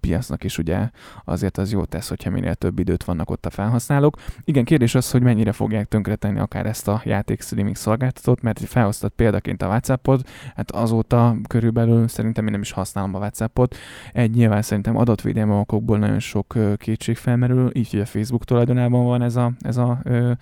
piacnak 0.00 0.44
is 0.44 0.58
ugye 0.58 0.90
azért 1.24 1.58
az 1.58 1.72
jó 1.72 1.84
tesz, 1.84 2.08
hogyha 2.08 2.30
minél 2.30 2.54
több 2.54 2.78
időt 2.78 3.04
vannak 3.04 3.30
ott 3.30 3.46
a 3.46 3.50
felhasználók. 3.50 4.16
Igen, 4.44 4.64
kérdés 4.64 4.94
az, 4.94 5.10
hogy 5.10 5.22
mennyire 5.22 5.52
fogják 5.52 5.88
tönkretenni 5.88 6.38
akár 6.38 6.66
ezt 6.66 6.88
a 6.88 7.00
játék 7.04 7.42
streaming 7.42 7.76
szolgáltatót, 8.28 8.42
mert 8.42 8.70
felhoztat 8.70 9.12
példaként 9.16 9.62
a 9.62 9.66
WhatsAppot, 9.66 10.28
hát 10.56 10.70
azóta 10.70 11.36
körülbelül 11.48 12.08
szerintem 12.08 12.44
én 12.46 12.52
nem 12.52 12.60
is 12.60 12.70
használom 12.70 13.14
a 13.14 13.18
WhatsAppot. 13.18 13.76
Egy 14.12 14.30
nyilván 14.30 14.62
szerintem 14.62 14.96
adatvédelmi 14.96 15.52
okokból 15.52 15.98
nagyon 15.98 16.18
sok 16.18 16.54
kétség 16.76 17.16
felmerül, 17.16 17.70
így 17.72 17.90
hogy 17.90 18.00
a 18.00 18.06
Facebook 18.06 18.44
tulajdonában 18.44 19.04
van 19.04 19.22
ez 19.22 19.36
a, 19.36 19.52
ez 19.60 19.76
a 19.76 20.00
ö, 20.04 20.32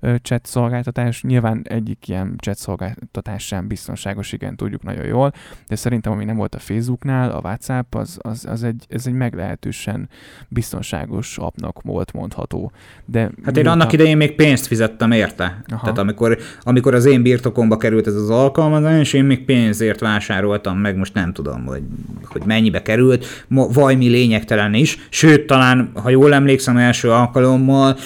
ö, 0.00 0.14
chat 0.22 0.46
szolgáltatás. 0.46 1.22
Nyilván 1.22 1.62
egyik 1.64 2.08
ilyen 2.08 2.34
chat 2.38 2.56
szolgáltatás 2.56 3.46
sem 3.46 3.66
biztonságos, 3.66 4.32
igen, 4.32 4.56
tudjuk 4.56 4.82
nagyon 4.82 5.04
jól, 5.04 5.32
de 5.68 5.76
szerintem 5.76 6.12
ami 6.12 6.24
nem 6.24 6.36
volt 6.36 6.54
a 6.54 6.58
Facebooknál, 6.58 7.30
a 7.30 7.40
WhatsApp, 7.42 7.94
az, 7.94 8.18
az, 8.20 8.44
az 8.44 8.62
egy, 8.62 8.86
ez 8.88 9.06
egy 9.06 9.12
meglehetősen 9.12 10.08
biztonságos 10.48 11.38
appnak 11.38 11.82
volt 11.82 12.12
mondható. 12.12 12.72
De 13.04 13.30
hát 13.44 13.56
én 13.56 13.66
annak 13.66 13.88
a... 13.88 13.92
idején 13.92 14.16
még 14.16 14.34
pénzt 14.34 14.66
fizettem 14.66 15.10
érte. 15.10 15.62
Aha. 15.66 15.80
Tehát 15.80 15.98
amikor, 15.98 16.38
amikor 16.60 16.94
az 16.94 17.04
én 17.04 17.22
birtokomba 17.28 17.76
került 17.76 18.06
ez 18.06 18.14
az 18.14 18.30
alkalmazás, 18.30 19.12
én 19.12 19.24
még 19.24 19.44
pénzért 19.44 20.00
vásároltam 20.00 20.78
meg, 20.78 20.96
most 20.96 21.14
nem 21.14 21.32
tudom, 21.32 21.66
hogy, 21.66 21.82
hogy 22.24 22.42
mennyibe 22.44 22.82
került, 22.82 23.26
vajmi 23.48 24.08
lényegtelen 24.08 24.74
is, 24.74 24.98
sőt, 25.10 25.46
talán, 25.46 25.90
ha 25.94 26.10
jól 26.10 26.34
emlékszem, 26.34 26.76
első 26.76 27.10
alkalommal 27.10 27.96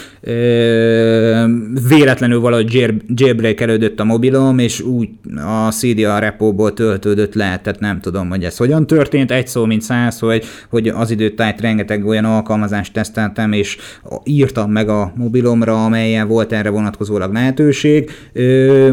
véletlenül 1.88 2.40
valahogy 2.40 2.94
jailbreakelődött 3.14 4.00
a 4.00 4.04
mobilom, 4.04 4.58
és 4.58 4.80
úgy 4.80 5.08
a 5.36 5.70
CDA 5.70 6.18
repóból 6.18 6.72
töltődött 6.72 7.34
le, 7.34 7.60
tehát 7.62 7.80
nem 7.80 8.00
tudom, 8.00 8.28
hogy 8.28 8.44
ez 8.44 8.56
hogyan 8.56 8.86
történt, 8.86 9.30
egy 9.30 9.46
szó, 9.46 9.64
mint 9.64 9.82
száz, 9.82 10.18
hogy, 10.18 10.44
hogy 10.70 10.88
az 10.88 11.10
időtájt 11.10 11.60
rengeteg 11.60 12.06
olyan 12.06 12.24
alkalmazást 12.24 12.92
teszteltem, 12.92 13.52
és 13.52 13.76
írtam 14.24 14.70
meg 14.70 14.88
a 14.88 15.12
mobilomra, 15.16 15.84
amelyen 15.84 16.28
volt 16.28 16.52
erre 16.52 16.70
vonatkozólag 16.70 17.32
lehetőség, 17.32 18.10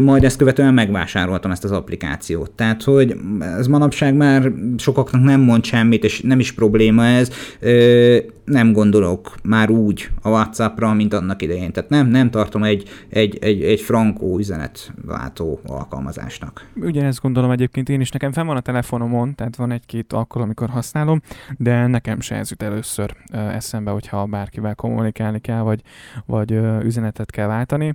majd 0.00 0.24
ezt 0.24 0.36
követően 0.36 0.74
megvásároltam 0.74 1.50
ezt 1.50 1.64
az 1.64 1.70
applikációt. 1.70 2.50
Tehát, 2.50 2.82
hogy 2.82 3.16
ez 3.58 3.66
manapság 3.66 4.14
már 4.14 4.52
sokaknak 4.78 5.22
nem 5.22 5.40
mond 5.40 5.64
semmit, 5.64 6.04
és 6.04 6.20
nem 6.20 6.40
is 6.40 6.52
probléma 6.52 7.04
ez, 7.04 7.30
nem 8.44 8.72
gondolok 8.72 9.34
már 9.42 9.70
úgy 9.70 10.08
a 10.22 10.28
WhatsAppra, 10.28 10.94
mint 10.94 11.12
a 11.12 11.19
annak 11.20 11.42
idején. 11.42 11.72
Tehát 11.72 11.90
nem, 11.90 12.06
nem 12.06 12.30
tartom 12.30 12.62
egy, 12.62 12.88
egy, 13.08 13.38
egy, 13.40 13.62
egy 13.62 13.80
frankó 13.80 14.38
üzenetváltó 14.38 15.60
alkalmazásnak. 15.66 16.70
Ugyanezt 16.76 17.20
gondolom 17.20 17.50
egyébként 17.50 17.88
én 17.88 18.00
is. 18.00 18.10
Nekem 18.10 18.32
fenn 18.32 18.46
van 18.46 18.56
a 18.56 18.60
telefonomon, 18.60 19.34
tehát 19.34 19.56
van 19.56 19.70
egy-két 19.70 20.12
alkalom, 20.12 20.44
amikor 20.46 20.68
használom, 20.68 21.20
de 21.56 21.86
nekem 21.86 22.20
se 22.20 22.34
ez 22.34 22.50
jut 22.50 22.62
először 22.62 23.16
eszembe, 23.32 23.90
hogyha 23.90 24.26
bárkivel 24.26 24.74
kommunikálni 24.74 25.40
kell, 25.40 25.60
vagy, 25.60 25.80
vagy 26.26 26.52
üzenetet 26.82 27.30
kell 27.30 27.46
váltani. 27.46 27.94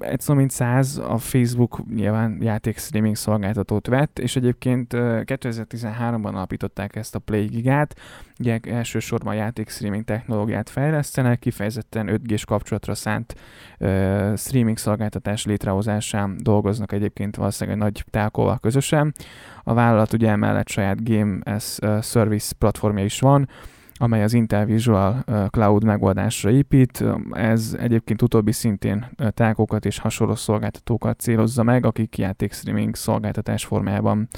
Egy 0.00 0.20
szó 0.20 0.34
mint 0.34 0.50
száz, 0.50 1.02
a 1.08 1.18
Facebook 1.18 1.82
nyilván 1.94 2.38
játék 2.40 2.78
streaming 2.78 3.16
szolgáltatót 3.16 3.86
vett, 3.86 4.18
és 4.18 4.36
egyébként 4.36 4.92
2013-ban 4.96 6.32
alapították 6.32 6.96
ezt 6.96 7.14
a 7.14 7.18
Play 7.18 7.46
Gigát, 7.46 7.94
ugye 8.38 8.58
elsősorban 8.62 9.34
játék 9.34 9.68
streaming 9.68 10.04
technológiát 10.04 10.70
fejlesztenek, 10.70 11.38
kifejezetten 11.38 12.08
5G-s 12.24 12.44
kapcsolatra 12.44 12.94
szánt 12.94 13.34
uh, 13.78 14.36
streaming 14.36 14.78
szolgáltatás 14.78 15.44
létrehozásán 15.44 16.36
dolgoznak 16.42 16.92
egyébként 16.92 17.36
valószínűleg 17.36 17.78
egy 17.78 17.84
nagy 17.84 18.04
telkóval 18.10 18.58
közösen. 18.58 19.14
A 19.62 19.74
vállalat 19.74 20.12
ugye 20.12 20.28
emellett 20.28 20.68
saját 20.68 21.08
Game 21.08 21.38
as 21.44 21.78
Service 22.02 22.54
platformja 22.58 23.04
is 23.04 23.20
van, 23.20 23.48
amely 23.96 24.22
az 24.22 24.32
Intel 24.32 24.64
Visual 24.64 25.24
Cloud 25.50 25.84
megoldásra 25.84 26.50
épít. 26.50 27.04
Ez 27.32 27.76
egyébként 27.80 28.22
utóbbi 28.22 28.52
szintén 28.52 29.06
telkókat 29.30 29.84
és 29.84 29.98
hasonló 29.98 30.34
szolgáltatókat 30.34 31.20
célozza 31.20 31.62
meg, 31.62 31.86
akik 31.86 32.18
játék 32.18 32.52
streaming 32.52 32.96
szolgáltatás 32.96 33.64
formájában 33.64 34.28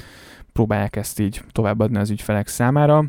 próbálják 0.53 0.95
ezt 0.95 1.19
így 1.19 1.41
továbbadni 1.51 1.97
az 1.97 2.09
ügyfelek 2.09 2.47
számára. 2.47 3.03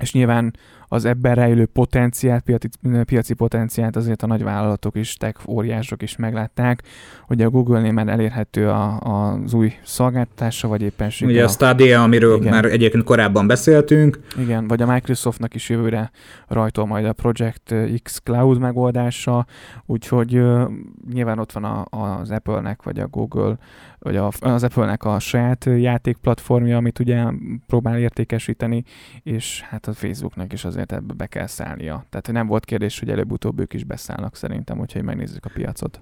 És 0.00 0.12
nyilván 0.12 0.54
az 0.92 1.04
ebben 1.04 1.34
rejlő 1.34 1.66
potenciált, 1.66 2.42
piaci, 2.42 2.68
piaci 3.04 3.34
potenciált 3.34 3.96
azért 3.96 4.22
a 4.22 4.26
nagyvállalatok 4.26 4.96
is, 4.96 5.14
tech 5.14 5.48
óriások 5.48 6.02
is 6.02 6.16
meglátták, 6.16 6.82
hogy 7.26 7.42
a 7.42 7.50
Google-nél 7.50 7.92
már 7.92 8.08
elérhető 8.08 8.68
a, 8.68 9.00
a, 9.00 9.40
az 9.44 9.54
új 9.54 9.72
szolgáltatása, 9.84 10.68
vagy 10.68 10.82
éppen 10.82 11.10
Ugye 11.20 11.44
a 11.44 11.48
Stadia, 11.48 12.02
amiről 12.02 12.36
igen. 12.36 12.52
már 12.52 12.64
egyébként 12.64 13.04
korábban 13.04 13.46
beszéltünk. 13.46 14.20
Igen, 14.38 14.68
vagy 14.68 14.82
a 14.82 14.86
Microsoftnak 14.86 15.54
is 15.54 15.68
jövőre 15.68 16.10
rajtol 16.46 16.86
majd 16.86 17.04
a 17.04 17.12
Project 17.12 17.74
X 18.02 18.20
Cloud 18.24 18.58
megoldása, 18.58 19.46
úgyhogy 19.86 20.36
uh, 20.36 20.70
nyilván 21.12 21.38
ott 21.38 21.52
van 21.52 21.64
a, 21.64 21.84
az 22.18 22.30
Apple-nek, 22.30 22.82
vagy 22.82 23.00
a 23.00 23.06
Google, 23.06 23.58
vagy 23.98 24.16
a, 24.16 24.30
az 24.40 24.62
Apple-nek 24.62 25.04
a 25.04 25.18
saját 25.18 25.64
játékplatformja, 25.64 26.76
amit 26.76 26.98
ugye 26.98 27.24
próbál 27.66 27.98
értékesíteni, 27.98 28.84
és 29.22 29.60
hát 29.60 29.86
a 29.86 29.92
Facebooknak 29.92 30.52
is 30.52 30.64
azért 30.80 31.02
ebbe 31.02 31.14
be 31.14 31.26
kell 31.26 31.46
szállnia. 31.46 32.04
Tehát 32.10 32.32
nem 32.32 32.46
volt 32.46 32.64
kérdés, 32.64 32.98
hogy 32.98 33.08
előbb-utóbb 33.08 33.60
ők 33.60 33.72
is 33.72 33.84
beszállnak 33.84 34.36
szerintem, 34.36 34.78
hogyha 34.78 35.02
megnézzük 35.02 35.44
a 35.44 35.50
piacot. 35.54 36.00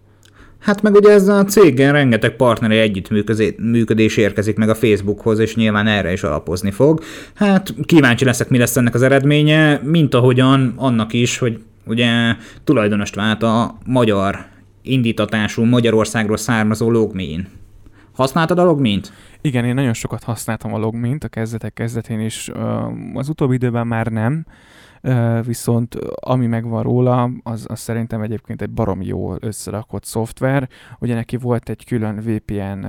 Hát 0.58 0.82
meg 0.82 0.94
ugye 0.94 1.10
ezzel 1.10 1.38
a 1.38 1.44
céggel 1.44 1.92
rengeteg 1.92 2.36
partneri 2.36 2.78
együttműködés 2.78 4.16
érkezik 4.16 4.56
meg 4.56 4.68
a 4.68 4.74
Facebookhoz, 4.74 5.38
és 5.38 5.56
nyilván 5.56 5.86
erre 5.86 6.12
is 6.12 6.22
alapozni 6.22 6.70
fog. 6.70 7.02
Hát 7.34 7.74
kíváncsi 7.84 8.24
leszek, 8.24 8.48
mi 8.48 8.58
lesz 8.58 8.76
ennek 8.76 8.94
az 8.94 9.02
eredménye, 9.02 9.80
mint 9.82 10.14
ahogyan 10.14 10.72
annak 10.76 11.12
is, 11.12 11.38
hogy 11.38 11.62
ugye 11.86 12.34
tulajdonost 12.64 13.14
vált 13.14 13.42
a 13.42 13.78
magyar 13.86 14.44
indítatású 14.82 15.64
Magyarországról 15.64 16.36
származó 16.36 16.90
Logmein. 16.90 17.48
Használtad 18.12 18.58
a 18.58 18.64
Logmeint? 18.64 19.12
Igen, 19.40 19.64
én 19.64 19.74
nagyon 19.74 19.92
sokat 19.92 20.22
használtam 20.24 20.74
a 20.74 20.78
Logmeint 20.78 21.24
a 21.24 21.28
kezdetek 21.28 21.72
kezdetén 21.72 22.20
is, 22.20 22.50
az 23.14 23.28
utóbbi 23.28 23.54
időben 23.54 23.86
már 23.86 24.06
nem, 24.06 24.46
viszont 25.42 25.94
ami 26.14 26.46
megvan 26.46 26.82
róla, 26.82 27.30
az, 27.42 27.66
az 27.68 27.80
szerintem 27.80 28.22
egyébként 28.22 28.62
egy 28.62 28.70
barom 28.70 29.02
jó 29.02 29.34
összerakott 29.40 30.04
szoftver. 30.04 30.68
Ugye 30.98 31.14
neki 31.14 31.36
volt 31.36 31.68
egy 31.68 31.84
külön 31.84 32.16
VPN 32.16 32.86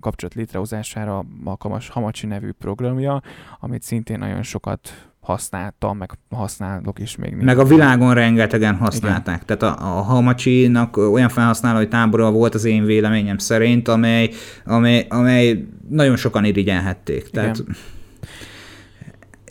kapcsolat 0.00 0.34
létrehozására 0.34 1.24
alkalmas 1.44 1.88
Hamachi 1.88 2.26
nevű 2.26 2.50
programja, 2.50 3.22
amit 3.60 3.82
szintén 3.82 4.18
nagyon 4.18 4.42
sokat 4.42 5.11
használtam, 5.22 5.96
meg 5.96 6.10
használok 6.30 6.98
is 6.98 7.16
még. 7.16 7.34
Meg 7.34 7.58
a 7.58 7.64
világon 7.64 8.14
rengetegen 8.14 8.76
használták. 8.76 9.42
Igen. 9.42 9.58
Tehát 9.58 9.78
a, 9.78 9.98
a 9.98 10.02
Hamachi-nak 10.02 10.96
olyan 10.96 11.28
felhasználói 11.28 11.88
tábora 11.88 12.30
volt 12.30 12.54
az 12.54 12.64
én 12.64 12.84
véleményem 12.84 13.38
szerint, 13.38 13.88
amely, 13.88 14.30
amely, 14.64 15.06
amely 15.08 15.64
nagyon 15.88 16.16
sokan 16.16 16.44
irigyelhették. 16.44 17.30
Tehát 17.30 17.58
Igen 17.58 17.76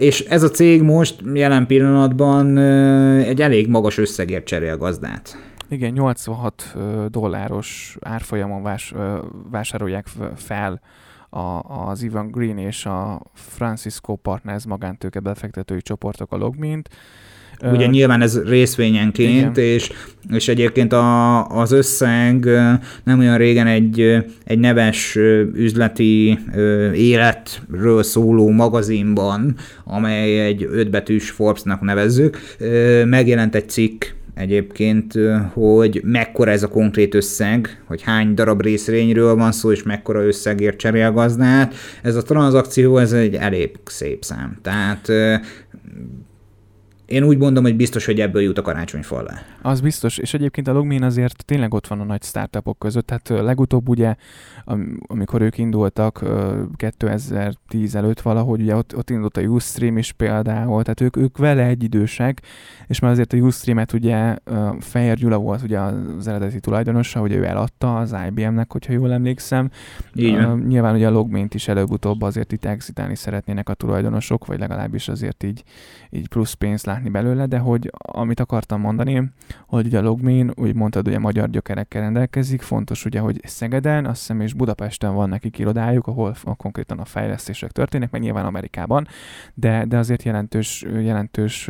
és 0.02 0.20
ez 0.20 0.44
a 0.44 0.50
cég 0.50 0.82
most 0.82 1.22
jelen 1.34 1.68
pillanatban 1.68 2.58
egy 3.18 3.42
elég 3.42 3.68
magas 3.68 3.98
összegért 3.98 4.46
cserél 4.46 4.78
gazdát. 4.78 5.38
Igen, 5.70 5.92
86 5.92 6.76
dolláros 7.08 7.98
árfolyamon 8.02 8.64
vás, 8.64 8.94
vásárolják 9.52 10.08
fel 10.36 10.82
a, 11.34 11.62
az 11.90 12.04
Ivan 12.04 12.32
Green 12.32 12.58
és 12.58 12.86
a 12.86 13.22
Francisco 13.34 14.16
Partners 14.16 14.66
magántőke 14.66 15.20
befektetői 15.20 15.82
csoportok 15.82 16.32
a 16.32 16.38
Logmint, 16.38 16.90
Ugye 17.64 17.86
nyilván 17.86 18.22
ez 18.22 18.44
részvényenként, 18.44 19.58
és, 19.58 19.92
és 20.30 20.48
egyébként 20.48 20.94
a, 20.94 21.46
az 21.48 21.72
összeg 21.72 22.46
nem 23.04 23.20
olyan 23.20 23.38
régen 23.38 23.68
egy, 23.68 24.24
egy 24.44 24.60
neves 24.60 25.16
üzleti 25.56 26.40
életről 26.94 28.04
szóló 28.04 28.50
magazinban, 28.50 29.56
amely 29.84 30.46
egy 30.46 30.68
ötbetűs 30.72 31.30
Forbes-nak 31.30 31.82
nevezzük, 31.82 32.38
megjelent 33.06 33.56
egy 33.56 33.70
cikk 33.70 34.06
egyébként, 34.34 35.14
hogy 35.54 36.02
mekkora 36.04 36.52
ez 36.52 36.64
a 36.64 36.68
konkrét 36.68 37.16
összeg, 37.16 37.84
hogy 37.88 38.02
hány 38.02 38.34
darab 38.34 38.62
részvényről 38.62 39.36
van 39.36 39.52
szó, 39.52 39.72
és 39.72 39.84
mekkora 39.84 40.26
összegért 40.26 40.78
cserél 40.78 41.12
gazdát. 41.12 41.74
Ez 42.02 42.16
a 42.16 42.22
tranzakció, 42.22 42.98
ez 42.98 43.14
egy 43.14 43.36
elég 43.36 43.72
szép 43.86 44.24
szám. 44.24 44.58
Tehát 44.62 45.12
én 47.12 47.24
úgy 47.24 47.38
mondom, 47.38 47.64
hogy 47.64 47.76
biztos, 47.76 48.06
hogy 48.06 48.20
ebből 48.20 48.42
jut 48.42 48.58
a 48.58 48.62
karácsonyfa 48.62 49.16
alá. 49.18 49.42
Az 49.62 49.82
biztos, 49.82 50.18
és 50.18 50.34
egyébként 50.34 50.68
a 50.68 50.74
Logmin 50.74 51.04
azért 51.04 51.46
tényleg 51.46 51.74
ott 51.74 51.88
van 51.88 52.00
a 52.00 52.04
nagy 52.04 52.24
startupok 52.24 52.80
között. 52.80 53.06
Tehát 53.08 53.44
legutóbb 53.44 53.90
ugye, 53.90 54.16
amikor 55.08 55.42
ők 55.42 55.58
indultak 55.58 56.24
2010 56.76 57.96
előtt 57.96 58.22
valahogy, 58.22 58.62
ugye 58.62 58.76
ott, 58.76 58.96
ott 58.96 59.10
indult 59.10 59.38
a 59.38 59.42
Ustream 59.42 59.98
is 59.98 60.12
például, 60.12 60.84
tehát 60.84 61.02
ők, 61.02 61.18
ők 61.18 61.38
vele 61.38 61.64
egyidősek, 61.64 62.42
és 62.88 63.00
már 63.00 63.12
azért 63.12 63.34
a 63.34 63.38
Ustream-et 63.38 63.94
ugye 63.94 64.36
Fehér 64.80 65.16
Gyula 65.16 65.38
volt 65.38 65.62
ugye 65.62 65.80
az 65.80 66.28
eredeti 66.28 66.60
tulajdonosa, 66.60 67.20
hogy 67.20 67.32
ő 67.32 67.46
eladta 67.46 67.98
az 67.98 68.16
IBM-nek, 68.28 68.72
hogyha 68.72 68.94
jól 68.94 69.12
emlékszem. 69.12 69.70
Így 70.16 70.36
uh, 70.36 70.60
nyilván 70.68 70.96
ugye 70.96 71.08
a 71.08 71.12
Logmint 71.12 71.54
is 71.54 71.68
előbb-utóbb 71.68 72.22
azért 72.22 72.52
itt 72.52 72.66
exitálni 72.66 73.16
szeretnének 73.16 73.70
a 73.70 73.74
tulajdonosok, 73.74 74.46
vagy 74.46 74.60
legalábbis 74.60 75.08
azért 75.08 75.44
így, 75.44 75.64
így 76.10 76.28
plusz 76.28 76.54
pénzt 76.54 76.86
látni 76.86 77.01
belőle, 77.10 77.46
de 77.46 77.58
hogy 77.58 77.92
amit 77.98 78.40
akartam 78.40 78.82
mondani, 78.82 79.32
hogy 79.68 79.86
ugye 79.86 79.98
a 79.98 80.02
Logmin, 80.02 80.52
úgy 80.56 80.76
mondtad, 80.76 81.08
ugye 81.08 81.20
magyar 81.20 81.50
gyökerekkel 81.50 82.02
rendelkezik, 82.02 82.62
fontos 82.62 83.06
ugye, 83.06 83.20
hogy 83.20 83.40
Szegeden, 83.44 84.06
azt 84.06 84.20
hiszem 84.20 84.42
és 84.42 84.54
Budapesten 84.54 85.14
van 85.14 85.30
nekik 85.30 85.60
irodájuk, 85.60 86.08
ahol 86.08 86.36
a, 86.44 86.56
konkrétan 86.56 87.00
a 87.00 87.06
fejlesztések 87.06 87.72
történnek, 87.72 88.12
meg 88.12 88.22
nyilván 88.22 88.46
Amerikában, 88.46 89.08
de, 89.54 89.86
de 89.86 89.98
azért 89.98 90.24
jelentős, 90.24 90.86
jelentős 91.02 91.70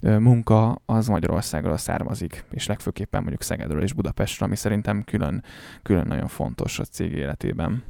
munka 0.00 0.80
az 0.86 1.08
Magyarországról 1.08 1.76
származik, 1.76 2.44
és 2.50 2.66
legfőképpen 2.66 3.20
mondjuk 3.20 3.42
Szegedről 3.42 3.82
és 3.82 3.92
Budapestről, 3.92 4.48
ami 4.48 4.56
szerintem 4.56 5.04
külön, 5.04 5.42
külön 5.82 6.06
nagyon 6.06 6.28
fontos 6.28 6.78
a 6.78 6.84
cég 6.84 7.12
életében. 7.12 7.82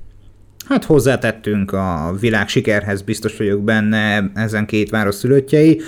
Hát 0.68 0.84
hozzátettünk 0.84 1.72
a 1.72 2.14
világ 2.20 2.48
sikerhez, 2.48 3.02
biztos 3.02 3.36
vagyok 3.36 3.62
benne 3.62 4.30
ezen 4.34 4.66
két 4.66 4.90
város 4.90 5.14
szülöttjei. 5.14 5.80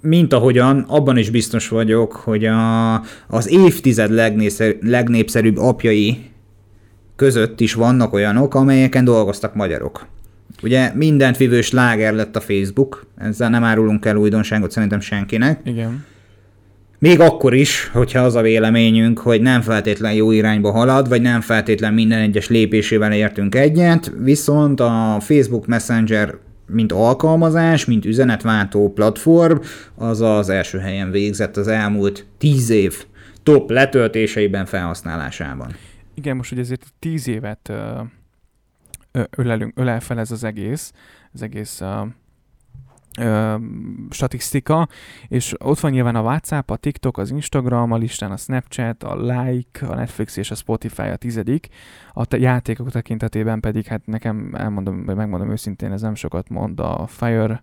Mint 0.00 0.32
ahogyan, 0.32 0.84
abban 0.88 1.16
is 1.16 1.30
biztos 1.30 1.68
vagyok, 1.68 2.12
hogy 2.12 2.44
a, 2.44 2.94
az 3.26 3.48
évtized 3.48 4.10
legnépszerűbb 4.80 5.56
apjai 5.56 6.30
között 7.16 7.60
is 7.60 7.74
vannak 7.74 8.12
olyanok, 8.12 8.54
amelyeken 8.54 9.04
dolgoztak 9.04 9.54
magyarok. 9.54 10.06
Ugye 10.62 10.92
mindent 10.94 11.36
vívő 11.36 11.60
sláger 11.60 12.14
lett 12.14 12.36
a 12.36 12.40
Facebook, 12.40 13.06
ezzel 13.16 13.50
nem 13.50 13.64
árulunk 13.64 14.04
el 14.04 14.16
újdonságot 14.16 14.70
szerintem 14.70 15.00
senkinek. 15.00 15.60
Igen. 15.64 16.04
Még 17.00 17.20
akkor 17.20 17.54
is, 17.54 17.88
hogyha 17.88 18.20
az 18.20 18.34
a 18.34 18.40
véleményünk, 18.42 19.18
hogy 19.18 19.40
nem 19.40 19.60
feltétlen 19.60 20.12
jó 20.12 20.30
irányba 20.30 20.70
halad, 20.70 21.08
vagy 21.08 21.22
nem 21.22 21.40
feltétlen 21.40 21.94
minden 21.94 22.18
egyes 22.18 22.48
lépésével 22.48 23.12
értünk 23.12 23.54
egyet, 23.54 24.12
viszont 24.18 24.80
a 24.80 25.16
Facebook 25.20 25.66
Messenger 25.66 26.38
mint 26.66 26.92
alkalmazás, 26.92 27.84
mint 27.84 28.04
üzenetváltó 28.04 28.92
platform, 28.92 29.58
az 29.94 30.20
az 30.20 30.48
első 30.48 30.78
helyen 30.78 31.10
végzett 31.10 31.56
az 31.56 31.68
elmúlt 31.68 32.26
tíz 32.38 32.70
év 32.70 33.04
top 33.42 33.70
letöltéseiben, 33.70 34.66
felhasználásában. 34.66 35.76
Igen, 36.14 36.36
most 36.36 36.48
hogy 36.48 36.58
ezért 36.58 36.86
tíz 36.98 37.28
évet 37.28 37.72
ölelünk, 39.36 39.78
ölel 39.78 40.00
fel 40.00 40.18
ez 40.18 40.30
az 40.30 40.44
egész, 40.44 40.92
az 41.32 41.42
egész 41.42 41.82
ö, 43.20 43.54
statisztika, 44.10 44.88
és 45.28 45.54
ott 45.58 45.80
van 45.80 45.90
nyilván 45.90 46.16
a 46.16 46.22
WhatsApp, 46.22 46.70
a 46.70 46.76
TikTok, 46.76 47.18
az 47.18 47.30
Instagram, 47.30 47.92
a 47.92 47.96
listán 47.96 48.30
a 48.30 48.36
Snapchat, 48.36 49.02
a 49.02 49.16
Like, 49.16 49.86
a 49.86 49.94
Netflix 49.94 50.36
és 50.36 50.50
a 50.50 50.54
Spotify 50.54 51.02
a 51.02 51.16
tizedik, 51.16 51.68
a 52.12 52.24
te- 52.24 52.38
játékok 52.38 52.90
tekintetében 52.90 53.60
pedig, 53.60 53.86
hát 53.86 54.06
nekem 54.06 54.54
elmondom, 54.58 55.04
vagy 55.04 55.16
megmondom 55.16 55.50
őszintén, 55.50 55.92
ez 55.92 56.00
nem 56.00 56.14
sokat 56.14 56.48
mond, 56.48 56.80
a 56.80 57.06
Fire, 57.06 57.62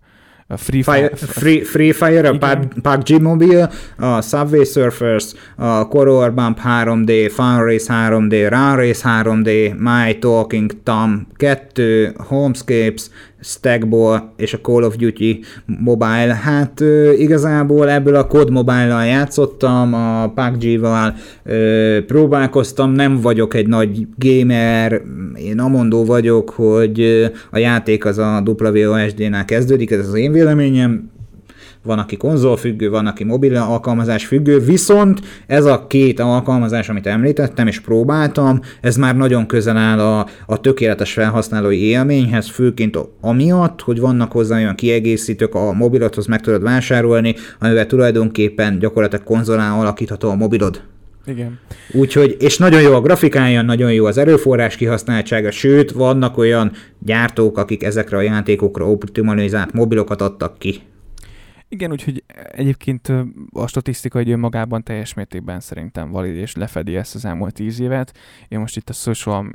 a 0.49 0.57
Free 0.57 0.83
Fire, 0.83 1.15
Free, 1.15 1.63
Free 1.63 1.93
Fire, 1.93 2.29
a. 2.29 2.59
PUBG 2.81 3.21
Mobile, 3.21 3.69
a 3.97 4.21
Subway 4.21 4.63
Surfers, 4.63 5.33
a 5.55 5.87
Color 5.87 6.33
Bump 6.33 6.59
3D, 6.63 7.31
Fun 7.33 7.63
Race 7.63 7.93
3D, 7.93 8.47
Run 8.49 8.75
Race 8.75 9.01
3D, 9.03 9.75
My 9.77 10.19
Talking 10.19 10.71
Tom 10.83 11.27
2, 11.37 12.13
Homescapes, 12.17 13.09
Stackball 13.39 14.19
és 14.37 14.53
a 14.53 14.59
Call 14.59 14.83
of 14.83 14.95
Duty 14.95 15.39
Mobile. 15.65 16.39
Hát 16.43 16.83
igazából 17.17 17.89
ebből 17.89 18.15
a 18.15 18.27
COD 18.27 18.51
Mobile-nal 18.51 19.05
játszottam, 19.05 19.93
a 19.93 20.31
PUBG-val 20.35 21.13
próbálkoztam, 22.07 22.91
nem 22.91 23.21
vagyok 23.21 23.53
egy 23.53 23.67
nagy 23.67 24.07
gamer, 24.17 25.01
én 25.35 25.59
amondó 25.59 26.05
vagyok, 26.05 26.49
hogy 26.49 27.29
a 27.51 27.57
játék 27.57 28.05
az 28.05 28.17
a 28.17 28.43
WOSD-nál 28.45 29.45
kezdődik, 29.45 29.91
ez 29.91 30.07
az 30.07 30.13
én 30.13 30.31
véleményem, 30.31 31.09
van, 31.87 31.99
aki 31.99 32.17
konzolfüggő, 32.17 32.89
van, 32.89 33.05
aki 33.05 33.23
mobil 33.23 33.55
alkalmazás 33.55 34.25
függő, 34.25 34.59
viszont 34.59 35.21
ez 35.47 35.65
a 35.65 35.87
két 35.87 36.19
alkalmazás, 36.19 36.89
amit 36.89 37.07
említettem 37.07 37.67
és 37.67 37.79
próbáltam, 37.79 38.59
ez 38.81 38.95
már 38.95 39.15
nagyon 39.15 39.47
közel 39.47 39.77
áll 39.77 39.99
a, 39.99 40.27
a 40.45 40.59
tökéletes 40.59 41.13
felhasználói 41.13 41.81
élményhez, 41.81 42.49
főként 42.49 42.97
amiatt, 43.21 43.81
hogy 43.81 43.99
vannak 43.99 44.31
hozzá 44.31 44.55
olyan 44.57 44.75
kiegészítők, 44.75 45.55
a 45.55 45.73
mobilodhoz 45.73 46.25
meg 46.25 46.41
tudod 46.41 46.61
vásárolni, 46.61 47.35
amivel 47.59 47.85
tulajdonképpen 47.85 48.79
gyakorlatilag 48.79 49.25
konzolán 49.25 49.71
alakítható 49.71 50.29
a 50.29 50.35
mobilod. 50.35 50.81
Igen. 51.27 51.59
Úgyhogy, 51.91 52.35
és 52.39 52.57
nagyon 52.57 52.81
jó 52.81 52.93
a 52.93 53.01
grafikája, 53.01 53.61
nagyon 53.61 53.93
jó 53.93 54.05
az 54.05 54.17
erőforrás 54.17 54.75
kihasználtsága, 54.75 55.51
sőt, 55.51 55.91
vannak 55.91 56.37
olyan 56.37 56.71
gyártók, 56.99 57.57
akik 57.57 57.83
ezekre 57.83 58.17
a 58.17 58.21
játékokra 58.21 58.89
optimalizált 58.89 59.73
mobilokat 59.73 60.21
adtak 60.21 60.59
ki. 60.59 60.81
Igen, 61.69 61.91
úgyhogy 61.91 62.23
egyébként 62.51 63.09
ö, 63.09 63.21
a 63.51 63.67
statisztika 63.67 64.19
egy 64.19 64.29
önmagában 64.29 64.83
teljes 64.83 65.13
mértékben 65.13 65.59
szerintem 65.59 66.11
valid 66.11 66.35
és 66.35 66.55
lefedi 66.55 66.95
ezt 66.95 67.15
az 67.15 67.25
elmúlt 67.25 67.53
tíz 67.53 67.79
évet. 67.79 68.17
Én 68.47 68.59
most 68.59 68.77
itt 68.77 68.89
a 68.89 68.93
social 68.93 69.51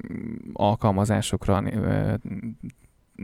alkalmazásokra 0.52 1.62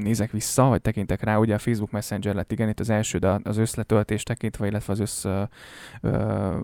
nézek 0.02 0.30
vissza, 0.30 0.64
vagy 0.64 0.80
tekintek 0.80 1.22
rá, 1.22 1.36
ugye 1.36 1.54
a 1.54 1.58
Facebook 1.58 1.90
Messenger 1.90 2.34
lett 2.34 2.52
igen, 2.52 2.68
itt 2.68 2.80
az 2.80 2.90
első, 2.90 3.18
de 3.18 3.40
az 3.42 3.56
összletöltés 3.56 4.22
tekintve, 4.22 4.66
illetve 4.66 4.92
az 4.92 5.00
össz 5.00 5.24
ö, 5.24 5.42
ö, 6.00 6.56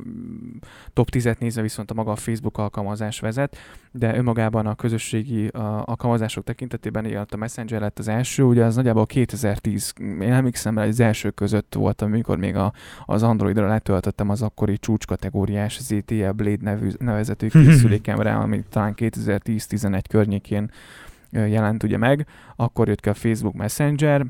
top 0.93 1.09
10-et 1.13 1.39
nézve 1.39 1.63
viszont 1.63 1.91
a 1.91 1.95
maga 1.95 2.11
a 2.11 2.17
Facebook 2.17 2.59
alkalmazás 2.59 3.21
vezet, 3.21 3.57
de 3.91 4.17
önmagában 4.17 4.67
a 4.67 4.75
közösségi 4.75 5.47
a, 5.47 5.83
alkalmazások 5.87 6.45
tekintetében 6.45 7.05
igen, 7.05 7.27
a 7.31 7.37
Messenger 7.37 7.81
lett 7.81 7.99
az 7.99 8.09
első, 8.09 8.43
ugye 8.43 8.65
az 8.65 8.75
nagyjából 8.75 9.07
2010, 9.07 9.93
én 9.99 10.33
emlékszem 10.33 10.75
rá, 10.75 10.81
hogy 10.81 10.91
az 10.91 11.01
első 11.01 11.31
között 11.31 11.75
voltam, 11.75 12.09
amikor 12.09 12.39
még 12.39 12.57
a, 12.57 12.73
az 13.05 13.23
Androidra 13.23 13.69
letöltöttem 13.69 14.31
az 14.31 14.43
akkori 14.43 14.79
csúcskategóriás 14.79 15.81
ZTE 15.81 16.33
Blade 16.33 16.63
nevű, 16.63 16.91
nevezetű 16.99 17.49
készülékemre, 17.65 18.35
ami 18.35 18.65
talán 18.71 18.95
2010-11 18.97 20.03
környékén 20.09 20.71
jelent 21.35 21.83
ugye 21.83 21.97
meg, 21.97 22.27
akkor 22.57 22.89
jött 22.89 23.01
ki 23.01 23.09
a 23.09 23.15
Facebook 23.15 23.55
Messenger, 23.55 24.27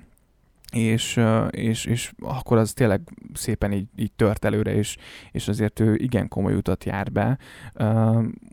és, 0.75 1.21
és, 1.51 1.85
és 1.85 2.13
akkor 2.21 2.59
az 2.59 2.73
tényleg 2.73 3.01
szépen 3.33 3.73
így, 3.73 3.87
így 3.97 4.13
tört 4.13 4.45
előre, 4.45 4.75
és, 4.75 4.97
és 5.31 5.49
azért 5.49 5.81
ő 5.81 5.95
igen 5.95 6.29
komoly 6.29 6.55
utat 6.55 6.85
jár 6.85 7.13
be, 7.13 7.39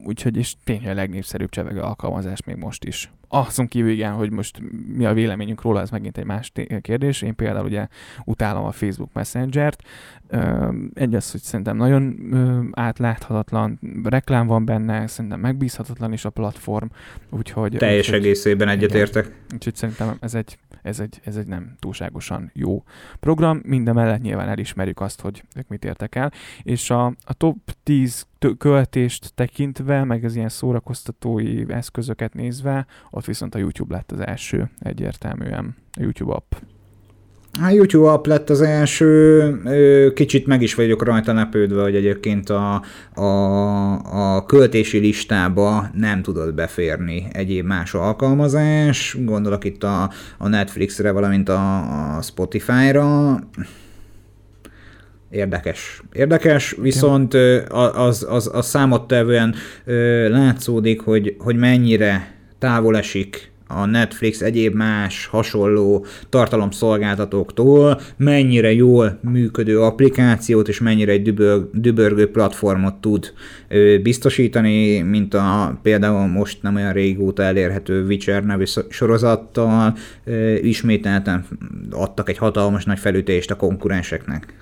úgyhogy 0.05 0.37
és 0.37 0.55
tényleg 0.63 0.91
a 0.91 0.93
legnépszerűbb 0.93 1.49
csevegő 1.49 1.79
alkalmazás 1.79 2.43
még 2.43 2.55
most 2.55 2.83
is. 2.83 3.11
Azon 3.27 3.67
kívül 3.67 3.91
igen, 3.91 4.13
hogy 4.13 4.31
most 4.31 4.61
mi 4.87 5.05
a 5.05 5.13
véleményünk 5.13 5.61
róla, 5.61 5.81
ez 5.81 5.89
megint 5.89 6.17
egy 6.17 6.25
más 6.25 6.51
kérdés. 6.81 7.21
Én 7.21 7.35
például 7.35 7.65
ugye 7.65 7.87
utálom 8.25 8.65
a 8.65 8.71
Facebook 8.71 9.13
Messenger-t. 9.13 9.83
Egy 10.93 11.15
az, 11.15 11.31
hogy 11.31 11.41
szerintem 11.41 11.77
nagyon 11.77 12.17
átláthatatlan, 12.71 13.79
reklám 14.03 14.47
van 14.47 14.65
benne, 14.65 15.07
szerintem 15.07 15.39
megbízhatatlan 15.39 16.13
is 16.13 16.25
a 16.25 16.29
platform, 16.29 16.87
úgyhogy... 17.29 17.75
Teljes 17.77 18.05
úgyhogy, 18.05 18.19
egészében 18.19 18.67
egyetértek. 18.67 19.35
úgyhogy 19.53 19.75
szerintem 19.75 20.17
ez 20.19 20.33
egy, 20.33 20.57
ez, 20.81 20.99
egy, 20.99 21.19
ez 21.23 21.35
egy 21.35 21.47
nem 21.47 21.75
túlságosan 21.79 22.51
jó 22.53 22.83
program. 23.19 23.61
Minden 23.65 23.93
mellett 23.93 24.21
nyilván 24.21 24.49
elismerjük 24.49 24.99
azt, 24.99 25.21
hogy 25.21 25.43
ők 25.55 25.67
mit 25.67 25.85
értek 25.85 26.15
el. 26.15 26.31
És 26.63 26.89
a, 26.89 27.05
a 27.05 27.33
top 27.33 27.57
10 27.83 28.25
tö- 28.39 28.57
költést 28.57 29.33
tekintve, 29.33 30.03
meg 30.03 30.23
az 30.23 30.35
ilyen 30.35 30.49
szórakoztatói 30.49 31.63
eszközöket 31.67 32.33
nézve, 32.33 32.85
ott 33.09 33.25
viszont 33.25 33.55
a 33.55 33.59
YouTube 33.59 33.95
lett 33.95 34.11
az 34.11 34.19
első 34.19 34.69
egyértelműen, 34.79 35.75
a 35.91 36.01
YouTube 36.01 36.33
app. 36.33 36.53
A 37.59 37.69
YouTube 37.69 38.09
app 38.09 38.25
lett 38.25 38.49
az 38.49 38.61
első, 38.61 40.11
kicsit 40.13 40.47
meg 40.47 40.61
is 40.61 40.75
vagyok 40.75 41.03
rajta 41.03 41.33
lepődve, 41.33 41.81
hogy 41.81 41.95
egyébként 41.95 42.49
a, 42.49 42.83
a, 43.13 44.35
a 44.35 44.45
költési 44.45 44.97
listába 44.97 45.89
nem 45.93 46.21
tudod 46.21 46.53
beférni 46.53 47.27
egyéb 47.31 47.65
más 47.65 47.93
alkalmazás, 47.93 49.17
gondolok 49.19 49.63
itt 49.63 49.83
a, 49.83 50.11
a 50.37 50.47
Netflixre, 50.47 51.11
valamint 51.11 51.49
a, 51.49 51.77
a 52.17 52.21
Spotify-ra. 52.21 53.39
Érdekes. 55.29 56.01
Érdekes, 56.13 56.75
viszont 56.81 57.33
az, 57.93 58.25
az, 58.29 58.49
az 58.53 58.67
számottevően 58.67 59.55
látszódik, 60.29 61.01
hogy, 61.01 61.35
hogy 61.39 61.55
mennyire 61.55 62.35
távol 62.59 62.97
esik 62.97 63.50
a 63.75 63.85
Netflix 63.85 64.41
egyéb 64.41 64.75
más 64.75 65.25
hasonló 65.25 66.05
tartalomszolgáltatóktól, 66.29 67.99
mennyire 68.17 68.73
jól 68.73 69.19
működő 69.21 69.81
applikációt 69.81 70.67
és 70.67 70.79
mennyire 70.79 71.11
egy 71.11 71.21
dübög, 71.21 71.69
dübörgő 71.73 72.31
platformot 72.31 72.95
tud 72.95 73.33
ö, 73.67 73.97
biztosítani, 74.01 74.99
mint 75.01 75.33
a 75.33 75.79
például 75.81 76.27
most 76.27 76.61
nem 76.61 76.75
olyan 76.75 76.93
régóta 76.93 77.43
elérhető 77.43 78.05
Witcher 78.05 78.43
nevű 78.43 78.63
sorozattal, 78.89 79.95
ö, 80.23 80.53
ismételten 80.53 81.45
adtak 81.91 82.29
egy 82.29 82.37
hatalmas 82.37 82.85
nagy 82.85 82.99
felütést 82.99 83.51
a 83.51 83.55
konkurenseknek. 83.55 84.53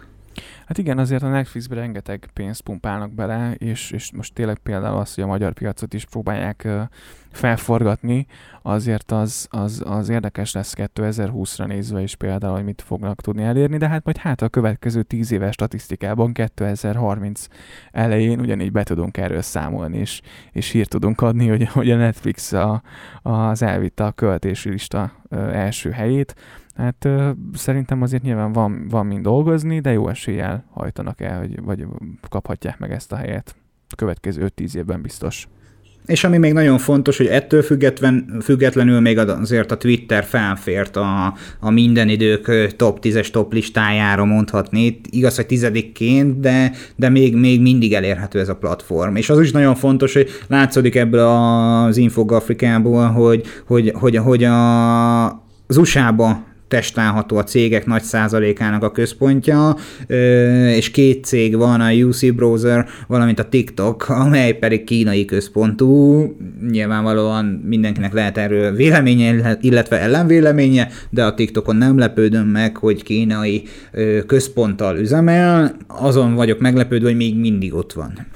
Hát 0.69 0.78
igen, 0.78 0.98
azért 0.98 1.24
a 1.24 1.30
Netflixbe 1.30 1.76
rengeteg 1.76 2.30
pénzt 2.34 2.62
pumpálnak 2.62 3.13
bele, 3.13 3.54
és, 3.58 3.91
és 3.91 4.12
most 4.12 4.34
tényleg 4.34 4.58
például 4.58 4.98
az, 4.98 5.13
hogy 5.13 5.24
a 5.24 5.28
magyar 5.28 5.54
piacot 5.54 5.93
is 5.93 6.06
próbálják 6.06 6.67
felforgatni, 7.32 8.26
azért 8.62 9.12
az, 9.12 9.48
az, 9.50 9.84
az 9.86 10.10
érdekes 10.10 10.54
lesz 10.54 10.74
2020-ra 10.78 11.68
nézve 11.68 12.02
is 12.02 12.15
például, 12.15 12.54
hogy 12.54 12.63
mit 12.63 12.82
fognak 12.82 13.22
tudni 13.22 13.44
elérni, 13.44 13.78
de 13.78 13.88
hát 13.88 14.04
majd 14.04 14.18
hát 14.18 14.42
a 14.42 14.50
következő 14.50 15.04
10 15.04 15.32
éves 15.32 15.54
statisztikában 15.54 16.34
2030 16.34 17.48
elején 17.92 18.39
ugyanígy 18.39 18.72
be 18.72 18.84
tudunk 18.84 19.18
erről 19.18 19.42
számolni, 19.42 19.98
és, 19.98 20.22
és 20.52 20.70
hírt 20.70 20.89
tudunk 20.89 21.22
adni, 21.22 21.48
hogy, 21.48 21.68
hogy 21.68 21.92
a 21.92 21.96
Netflix 21.96 22.52
a, 22.52 22.82
az 23.22 23.62
elvitte 23.62 24.06
a 24.06 24.12
költési 24.12 24.70
lista 24.70 25.12
első 25.52 25.89
helyét, 25.89 26.36
Hát 26.80 27.06
ö, 27.06 27.32
szerintem 27.54 28.02
azért 28.02 28.24
nyilván 28.24 28.52
van, 28.52 28.88
van 28.88 29.06
mind 29.06 29.24
dolgozni, 29.24 29.80
de 29.80 29.92
jó 29.92 30.08
eséllyel 30.08 30.65
hajtanak 30.70 31.22
el, 31.22 31.39
hogy, 31.39 31.62
vagy 31.62 31.86
kaphatják 32.30 32.80
meg 32.80 32.92
ezt 32.92 33.12
a 33.12 33.15
helyet. 33.15 33.56
A 33.89 33.96
következő 33.96 34.52
5-10 34.56 34.76
évben 34.76 35.02
biztos. 35.02 35.48
És 36.10 36.24
ami 36.24 36.38
még 36.38 36.54
nagyon 36.54 36.78
fontos, 36.78 37.17
hogy 37.17 37.26
ettől 37.26 37.62
független, 37.62 38.38
függetlenül 38.41 39.00
még 39.00 39.17
azért 39.17 39.72
a 39.72 39.78
Twitter 39.78 40.24
felfért 40.24 40.95
a, 40.95 41.34
a 41.60 41.69
minden 41.69 42.10
idők 42.10 42.76
top 42.76 43.00
10-es 43.02 43.30
top 43.30 43.54
listájára 43.54 44.26
mondhatni. 44.26 45.02
Igaz, 45.10 45.36
hogy 45.36 45.45
tizedikként, 45.45 46.39
de, 46.39 46.72
de 46.95 47.10
még, 47.10 47.36
még 47.36 47.62
mindig 47.62 47.93
elérhető 47.93 48.39
ez 48.39 48.50
a 48.50 48.56
platform. 48.56 49.15
És 49.15 49.30
az 49.30 49.39
is 49.39 49.52
nagyon 49.52 49.76
fontos, 49.76 50.13
hogy 50.13 50.30
látszódik 50.48 50.95
ebből 50.95 51.28
az 51.28 51.98
infografikából, 51.98 53.08
hogy, 53.08 53.45
hogy, 53.65 53.91
hogy, 53.95 54.15
hogy 54.15 54.43
a, 54.43 55.26
az 55.67 55.78
USA-ba 55.78 56.49
testálható 56.69 57.38
a 57.38 57.43
cégek 57.43 57.86
nagy 57.86 58.01
százalékának 58.01 58.84
a 58.84 58.91
központja, 58.91 59.75
és 60.75 60.91
két 60.91 61.25
cég 61.25 61.58
van, 61.58 61.82
a 61.82 61.91
UC 61.91 62.34
Browser, 62.36 62.88
valamint 63.08 63.39
a 63.39 63.49
TikTok, 63.49 64.10
amely 64.10 64.53
pedig 64.53 64.84
kínai 64.84 65.25
központú. 65.25 66.23
Nyilvánvalóan 66.69 67.45
mindenkinek 67.45 68.13
lehet 68.13 68.38
erről 68.38 68.75
véleménye, 68.75 69.58
illetve 69.62 69.99
ellenvéleménye, 69.99 70.88
de 71.10 71.23
a 71.23 71.34
TikTokon 71.34 71.75
nem 71.75 71.97
lepődöm 71.97 72.47
meg, 72.47 72.77
hogy 72.77 73.03
kínai 73.03 73.63
központtal 74.27 74.97
üzemel, 74.97 75.75
azon 75.88 76.34
vagyok 76.36 76.60
meglepődve, 76.60 77.08
hogy 77.08 77.17
még 77.17 77.39
mindig 77.39 77.73
ott 77.73 77.93
van. 77.93 78.27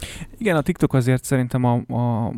Igen, 0.43 0.56
a 0.56 0.62
TikTok 0.62 0.93
azért 0.93 1.23
szerintem 1.23 1.63
a, 1.63 1.93
a 1.93 2.32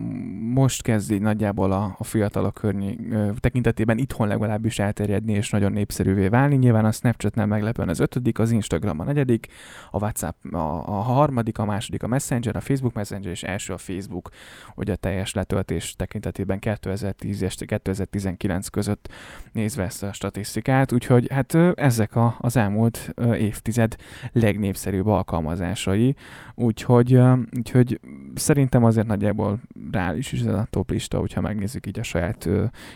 most 0.53 0.81
kezdi 0.81 1.17
nagyjából 1.17 1.71
a, 1.71 1.95
a 1.97 2.03
fiatalok 2.03 2.53
környi 2.53 2.97
tekintetében 3.39 3.97
itthon 3.97 4.27
legalábbis 4.27 4.79
elterjedni 4.79 5.33
és 5.33 5.49
nagyon 5.49 5.71
népszerűvé 5.71 6.27
válni. 6.27 6.55
Nyilván 6.55 6.85
a 6.85 6.91
Snapchat 6.91 7.35
nem 7.35 7.49
meglepően 7.49 7.89
az 7.89 7.99
ötödik, 7.99 8.39
az 8.39 8.51
Instagram 8.51 8.99
a 8.99 9.03
negyedik, 9.03 9.47
a 9.91 9.97
WhatsApp 9.97 10.45
a, 10.53 10.57
a 10.87 11.01
harmadik, 11.01 11.57
a 11.57 11.65
második 11.65 12.03
a 12.03 12.07
Messenger, 12.07 12.55
a 12.55 12.59
Facebook 12.59 12.93
Messenger 12.93 13.31
és 13.31 13.43
első 13.43 13.73
a 13.73 13.77
Facebook, 13.77 14.29
hogy 14.75 14.89
a 14.89 14.95
teljes 14.95 15.33
letöltés 15.33 15.95
tekintetében 15.95 16.59
2010 16.59 17.41
és 17.41 17.55
2019 17.65 18.67
között 18.67 19.09
nézve 19.51 19.83
ezt 19.83 20.03
a 20.03 20.13
statisztikát, 20.13 20.91
úgyhogy 20.91 21.27
hát 21.31 21.55
ezek 21.75 22.15
a, 22.15 22.35
az 22.39 22.57
elmúlt 22.57 23.13
évtized 23.37 23.95
legnépszerűbb 24.31 25.07
alkalmazásai, 25.07 26.15
úgyhogy, 26.55 27.19
úgyhogy 27.57 27.94
szerintem 28.35 28.83
azért 28.83 29.07
nagyjából 29.07 29.59
reális 29.91 30.31
is 30.31 30.41
ez 30.41 30.53
a 30.53 30.67
top 30.69 30.93
hogyha 31.09 31.41
megnézzük 31.41 31.87
így 31.87 31.99
a 31.99 32.03
saját 32.03 32.49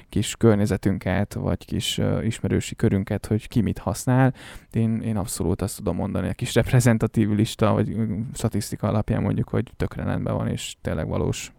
kis 0.09 0.35
környezetünket, 0.35 1.33
vagy 1.33 1.65
kis 1.65 2.01
ismerősi 2.23 2.75
körünket, 2.75 3.25
hogy 3.25 3.47
ki 3.47 3.61
mit 3.61 3.77
használ. 3.77 4.33
Én, 4.71 5.01
én 5.01 5.17
abszolút 5.17 5.61
azt 5.61 5.77
tudom 5.77 5.95
mondani, 5.95 6.29
a 6.29 6.33
kis 6.33 6.53
reprezentatív 6.53 7.29
lista, 7.29 7.73
vagy 7.73 7.97
statisztika 8.33 8.87
alapján 8.87 9.21
mondjuk, 9.21 9.49
hogy 9.49 9.71
tökre 9.77 10.03
rendben 10.03 10.35
van, 10.35 10.47
és 10.47 10.75
tényleg 10.81 11.07
valós. 11.07 11.51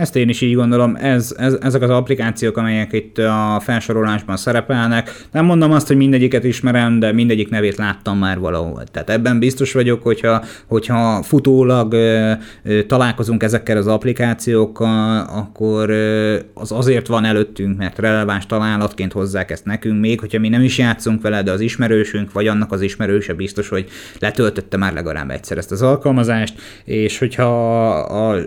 Ezt 0.00 0.16
én 0.16 0.28
is 0.28 0.40
így 0.40 0.54
gondolom, 0.54 0.96
ez, 0.96 1.34
ez, 1.38 1.56
ezek 1.60 1.82
az 1.82 1.90
applikációk, 1.90 2.56
amelyek 2.56 2.92
itt 2.92 3.18
a 3.18 3.60
felsorolásban 3.62 4.36
szerepelnek. 4.36 5.26
Nem 5.32 5.44
mondom 5.44 5.72
azt, 5.72 5.86
hogy 5.86 5.96
mindegyiket 5.96 6.44
ismerem, 6.44 6.98
de 6.98 7.12
mindegyik 7.12 7.48
nevét 7.48 7.76
láttam 7.76 8.18
már 8.18 8.38
valahol. 8.38 8.84
Tehát 8.84 9.10
ebben 9.10 9.38
biztos 9.38 9.72
vagyok, 9.72 10.02
hogyha, 10.02 10.44
hogyha 10.66 11.22
futólag 11.22 11.92
ö, 11.92 12.32
ö, 12.64 12.82
találkozunk 12.82 13.42
ezekkel 13.42 13.76
az 13.76 13.86
applikációkkal, 13.86 15.26
akkor 15.30 15.90
ö, 15.90 16.38
az 16.54 16.72
azért 16.72 17.06
van 17.06 17.24
előttünk, 17.24 17.78
mert 17.78 17.98
releváns 17.98 18.46
találatként 18.46 19.12
hozzák 19.12 19.50
ezt 19.50 19.64
nekünk, 19.64 20.00
még 20.00 20.20
hogyha 20.20 20.38
mi 20.38 20.48
nem 20.48 20.62
is 20.62 20.78
játszunk 20.78 21.22
vele, 21.22 21.42
de 21.42 21.50
az 21.50 21.60
ismerősünk, 21.60 22.32
vagy 22.32 22.46
annak 22.46 22.72
az 22.72 22.80
ismerőse 22.80 23.34
biztos, 23.34 23.68
hogy 23.68 23.88
letöltötte 24.18 24.76
már 24.76 24.92
legalább 24.92 25.30
egyszer 25.30 25.58
ezt 25.58 25.72
az 25.72 25.82
alkalmazást, 25.82 26.54
és 26.84 27.18
hogyha 27.18 27.88
a 27.98 28.38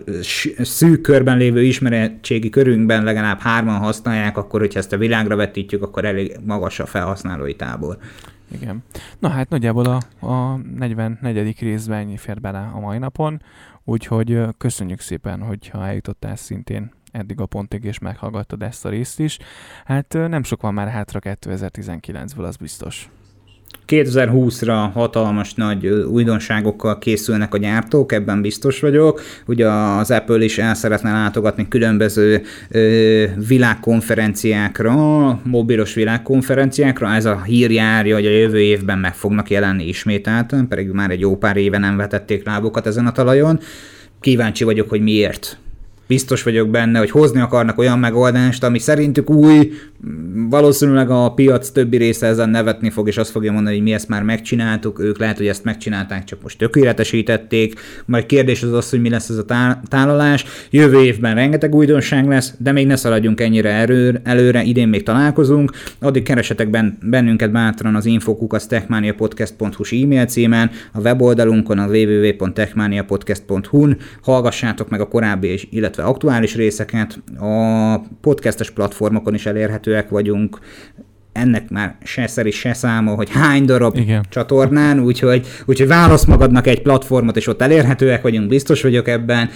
szűk 0.60 1.02
körben 1.02 1.42
lévő 1.44 1.64
ismeretségi 1.64 2.50
körünkben 2.50 3.04
legalább 3.04 3.40
hárman 3.40 3.80
használják, 3.80 4.38
akkor 4.38 4.60
hogyha 4.60 4.80
ezt 4.80 4.94
a 4.94 4.98
világra 4.98 5.36
vetítjük, 5.36 5.84
akkor 5.84 6.06
elég 6.06 6.38
magas 6.46 6.80
a 6.80 6.86
felhasználói 6.86 7.56
tábor. 7.56 7.98
Igen. 8.52 8.84
Na 9.20 9.30
hát 9.30 9.50
nagyjából 9.50 9.86
a, 9.86 10.26
a 10.28 10.58
44. 10.78 11.60
részben 11.60 12.00
ennyi 12.00 12.18
fér 12.18 12.42
bele 12.42 12.72
a 12.74 12.80
mai 12.80 12.98
napon, 12.98 13.42
úgyhogy 13.84 14.42
köszönjük 14.58 15.00
szépen, 15.00 15.42
hogyha 15.42 15.86
eljutottál 15.86 16.36
szintén 16.36 16.92
eddig 17.12 17.40
a 17.40 17.46
pontig, 17.46 17.84
és 17.84 18.00
meghallgattad 18.00 18.62
ezt 18.62 18.86
a 18.86 18.90
részt 18.90 19.20
is. 19.20 19.38
Hát 19.86 20.14
nem 20.14 20.44
sok 20.44 20.62
van 20.62 20.74
már 20.74 20.88
hátra 20.88 21.20
2019-ből, 21.24 22.48
az 22.48 22.56
biztos. 22.56 23.10
2020-ra 23.88 24.90
hatalmas 24.94 25.54
nagy 25.54 25.88
újdonságokkal 25.88 26.98
készülnek 27.00 27.54
a 27.54 27.58
gyártók, 27.58 28.12
ebben 28.12 28.42
biztos 28.42 28.80
vagyok. 28.80 29.22
Ugye 29.46 29.68
az 29.70 30.12
Apple 30.12 30.44
is 30.44 30.58
el 30.58 30.74
szeretne 30.74 31.12
látogatni 31.12 31.68
különböző 31.68 32.42
ö, 32.70 33.24
világkonferenciákra, 33.48 34.94
mobilos 35.44 35.94
világkonferenciákra. 35.94 37.14
Ez 37.14 37.26
a 37.26 37.42
hír 37.42 37.72
járja, 37.72 38.16
hogy 38.16 38.26
a 38.26 38.30
jövő 38.30 38.60
évben 38.60 39.00
meg 39.00 39.16
fognak 39.16 39.50
jelenni 39.50 39.88
ismételten, 39.88 40.68
pedig 40.68 40.90
már 40.90 41.12
egy 41.12 41.20
jó 41.20 41.38
pár 41.38 41.58
éve 41.58 41.78
nem 41.78 41.98
vetették 41.98 42.46
lábukat 42.46 42.88
ezen 42.88 43.08
a 43.08 43.12
talajon. 43.12 43.60
Kíváncsi 44.20 44.64
vagyok, 44.64 44.90
hogy 44.90 45.02
miért 45.02 45.58
biztos 46.14 46.44
vagyok 46.44 46.70
benne, 46.70 47.00
hogy 47.00 47.12
hozni 47.12 47.40
akarnak 47.40 47.78
olyan 47.78 48.00
megoldást, 48.00 48.64
ami 48.64 48.80
szerintük 48.80 49.30
új, 49.30 49.72
valószínűleg 50.50 51.10
a 51.10 51.34
piac 51.34 51.70
többi 51.70 51.98
része 51.98 52.28
ezen 52.28 52.50
nevetni 52.50 52.90
fog, 52.90 53.08
és 53.08 53.18
azt 53.18 53.32
fogja 53.32 53.52
mondani, 53.52 53.76
hogy 53.76 53.84
mi 53.84 53.94
ezt 53.94 54.08
már 54.08 54.24
megcsináltuk, 54.24 55.00
ők 55.00 55.18
lehet, 55.18 55.38
hogy 55.38 55.48
ezt 55.48 55.64
megcsinálták, 55.64 56.24
csak 56.24 56.42
most 56.42 56.58
tökéletesítették, 56.58 57.80
majd 58.06 58.26
kérdés 58.26 58.64
az 58.64 58.74
az, 58.74 58.90
hogy 58.90 59.02
mi 59.02 59.10
lesz 59.10 59.30
ez 59.30 59.38
a 59.38 59.46
tálalás. 59.88 60.46
Jövő 60.70 61.04
évben 61.04 61.36
rengeteg 61.36 61.76
újdonság 61.76 62.28
lesz, 62.28 62.54
de 62.58 62.72
még 62.72 62.88
ne 62.88 62.96
szaladjunk 62.96 63.42
ennyire 63.42 63.70
erő, 63.70 64.22
előre, 64.24 64.64
idén 64.64 64.88
még 64.88 65.04
találkozunk, 65.04 65.72
addig 66.00 66.24
keresetek 66.24 66.70
ben, 66.70 66.98
bennünket 67.02 67.52
bátran 67.52 67.96
az 67.96 68.06
infokukasztechmaniapodcast.hu 68.06 70.04
e-mail 70.04 70.26
címen, 70.26 70.72
a 70.92 71.00
weboldalunkon 71.00 71.80
a 71.80 71.88
www.techmaniapodcast.hu-n, 71.88 73.98
hallgassátok 74.22 74.90
meg 74.90 75.02
a 75.02 75.08
korábbi, 75.08 75.60
illetve 75.70 76.03
aktuális 76.04 76.56
részeket, 76.56 77.24
a 77.40 78.00
podcastes 78.22 78.72
platformokon 78.72 79.34
is 79.34 79.46
elérhető 79.46 79.84
elérhetőek 79.84 80.10
vagyunk, 80.10 80.60
ennek 81.32 81.70
már 81.70 81.96
se 82.04 82.28
szeri, 82.28 82.52
se 82.52 82.74
száma, 82.74 83.16
hogy 83.16 83.30
hány 83.30 83.66
darab 83.66 83.98
Igen. 83.98 84.26
csatornán, 84.30 85.00
úgyhogy, 85.00 85.48
úgyhogy 85.66 85.88
válasz 85.88 86.26
magadnak 86.26 86.68
egy 86.68 86.82
platformot, 86.82 87.38
és 87.38 87.48
ott 87.48 87.62
elérhetőek 87.62 88.22
vagyunk, 88.22 88.48
biztos 88.48 88.82
vagyok 88.82 89.08
ebben. 89.08 89.50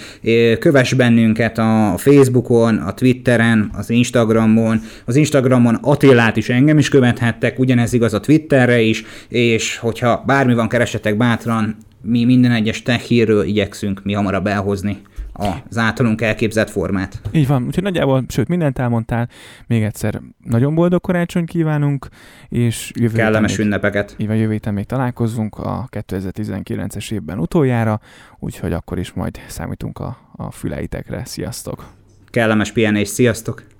Kövess 0.58 0.92
bennünket 0.92 1.58
a 1.58 1.94
Facebookon, 1.96 2.76
a 2.76 2.94
Twitteren, 2.94 3.70
az 3.72 3.90
Instagramon. 3.90 4.80
Az 5.04 5.16
Instagramon 5.16 5.74
Attilát 5.74 6.36
is 6.36 6.48
engem 6.48 6.78
is 6.78 6.88
követhettek, 6.88 7.58
ugyanez 7.58 7.92
igaz 7.92 8.14
a 8.14 8.20
Twitterre 8.20 8.80
is, 8.80 9.04
és 9.28 9.76
hogyha 9.76 10.22
bármi 10.26 10.54
van, 10.54 10.68
keresetek 10.68 11.16
bátran, 11.16 11.76
mi 12.02 12.24
minden 12.24 12.50
egyes 12.50 12.82
tech 12.82 13.00
hírről 13.00 13.44
igyekszünk 13.44 14.00
mi 14.04 14.12
hamarabb 14.12 14.46
elhozni 14.46 15.00
az 15.38 15.78
általunk 15.78 16.20
elképzelt 16.20 16.70
formát. 16.70 17.20
Így 17.32 17.46
van, 17.46 17.64
úgyhogy 17.66 17.82
nagyjából, 17.82 18.24
sőt, 18.28 18.48
mindent 18.48 18.78
elmondtál. 18.78 19.28
Még 19.66 19.82
egyszer 19.82 20.20
nagyon 20.44 20.74
boldog 20.74 21.00
karácsony 21.00 21.44
kívánunk, 21.44 22.08
és 22.48 22.92
jövő 22.94 23.16
Kellemes 23.16 23.56
még, 23.56 23.66
ünnepeket. 23.66 24.14
Így 24.18 24.26
van, 24.26 24.36
jövő 24.36 24.52
héten 24.52 24.74
még 24.74 24.84
találkozunk 24.84 25.58
a 25.58 25.88
2019-es 25.90 27.12
évben 27.12 27.38
utoljára, 27.38 28.00
úgyhogy 28.38 28.72
akkor 28.72 28.98
is 28.98 29.12
majd 29.12 29.40
számítunk 29.48 29.98
a, 29.98 30.18
a 30.36 30.50
füleitekre. 30.50 31.24
Sziasztok! 31.24 31.86
Kellemes 32.30 32.72
pihenés, 32.72 33.08
sziasztok! 33.08 33.77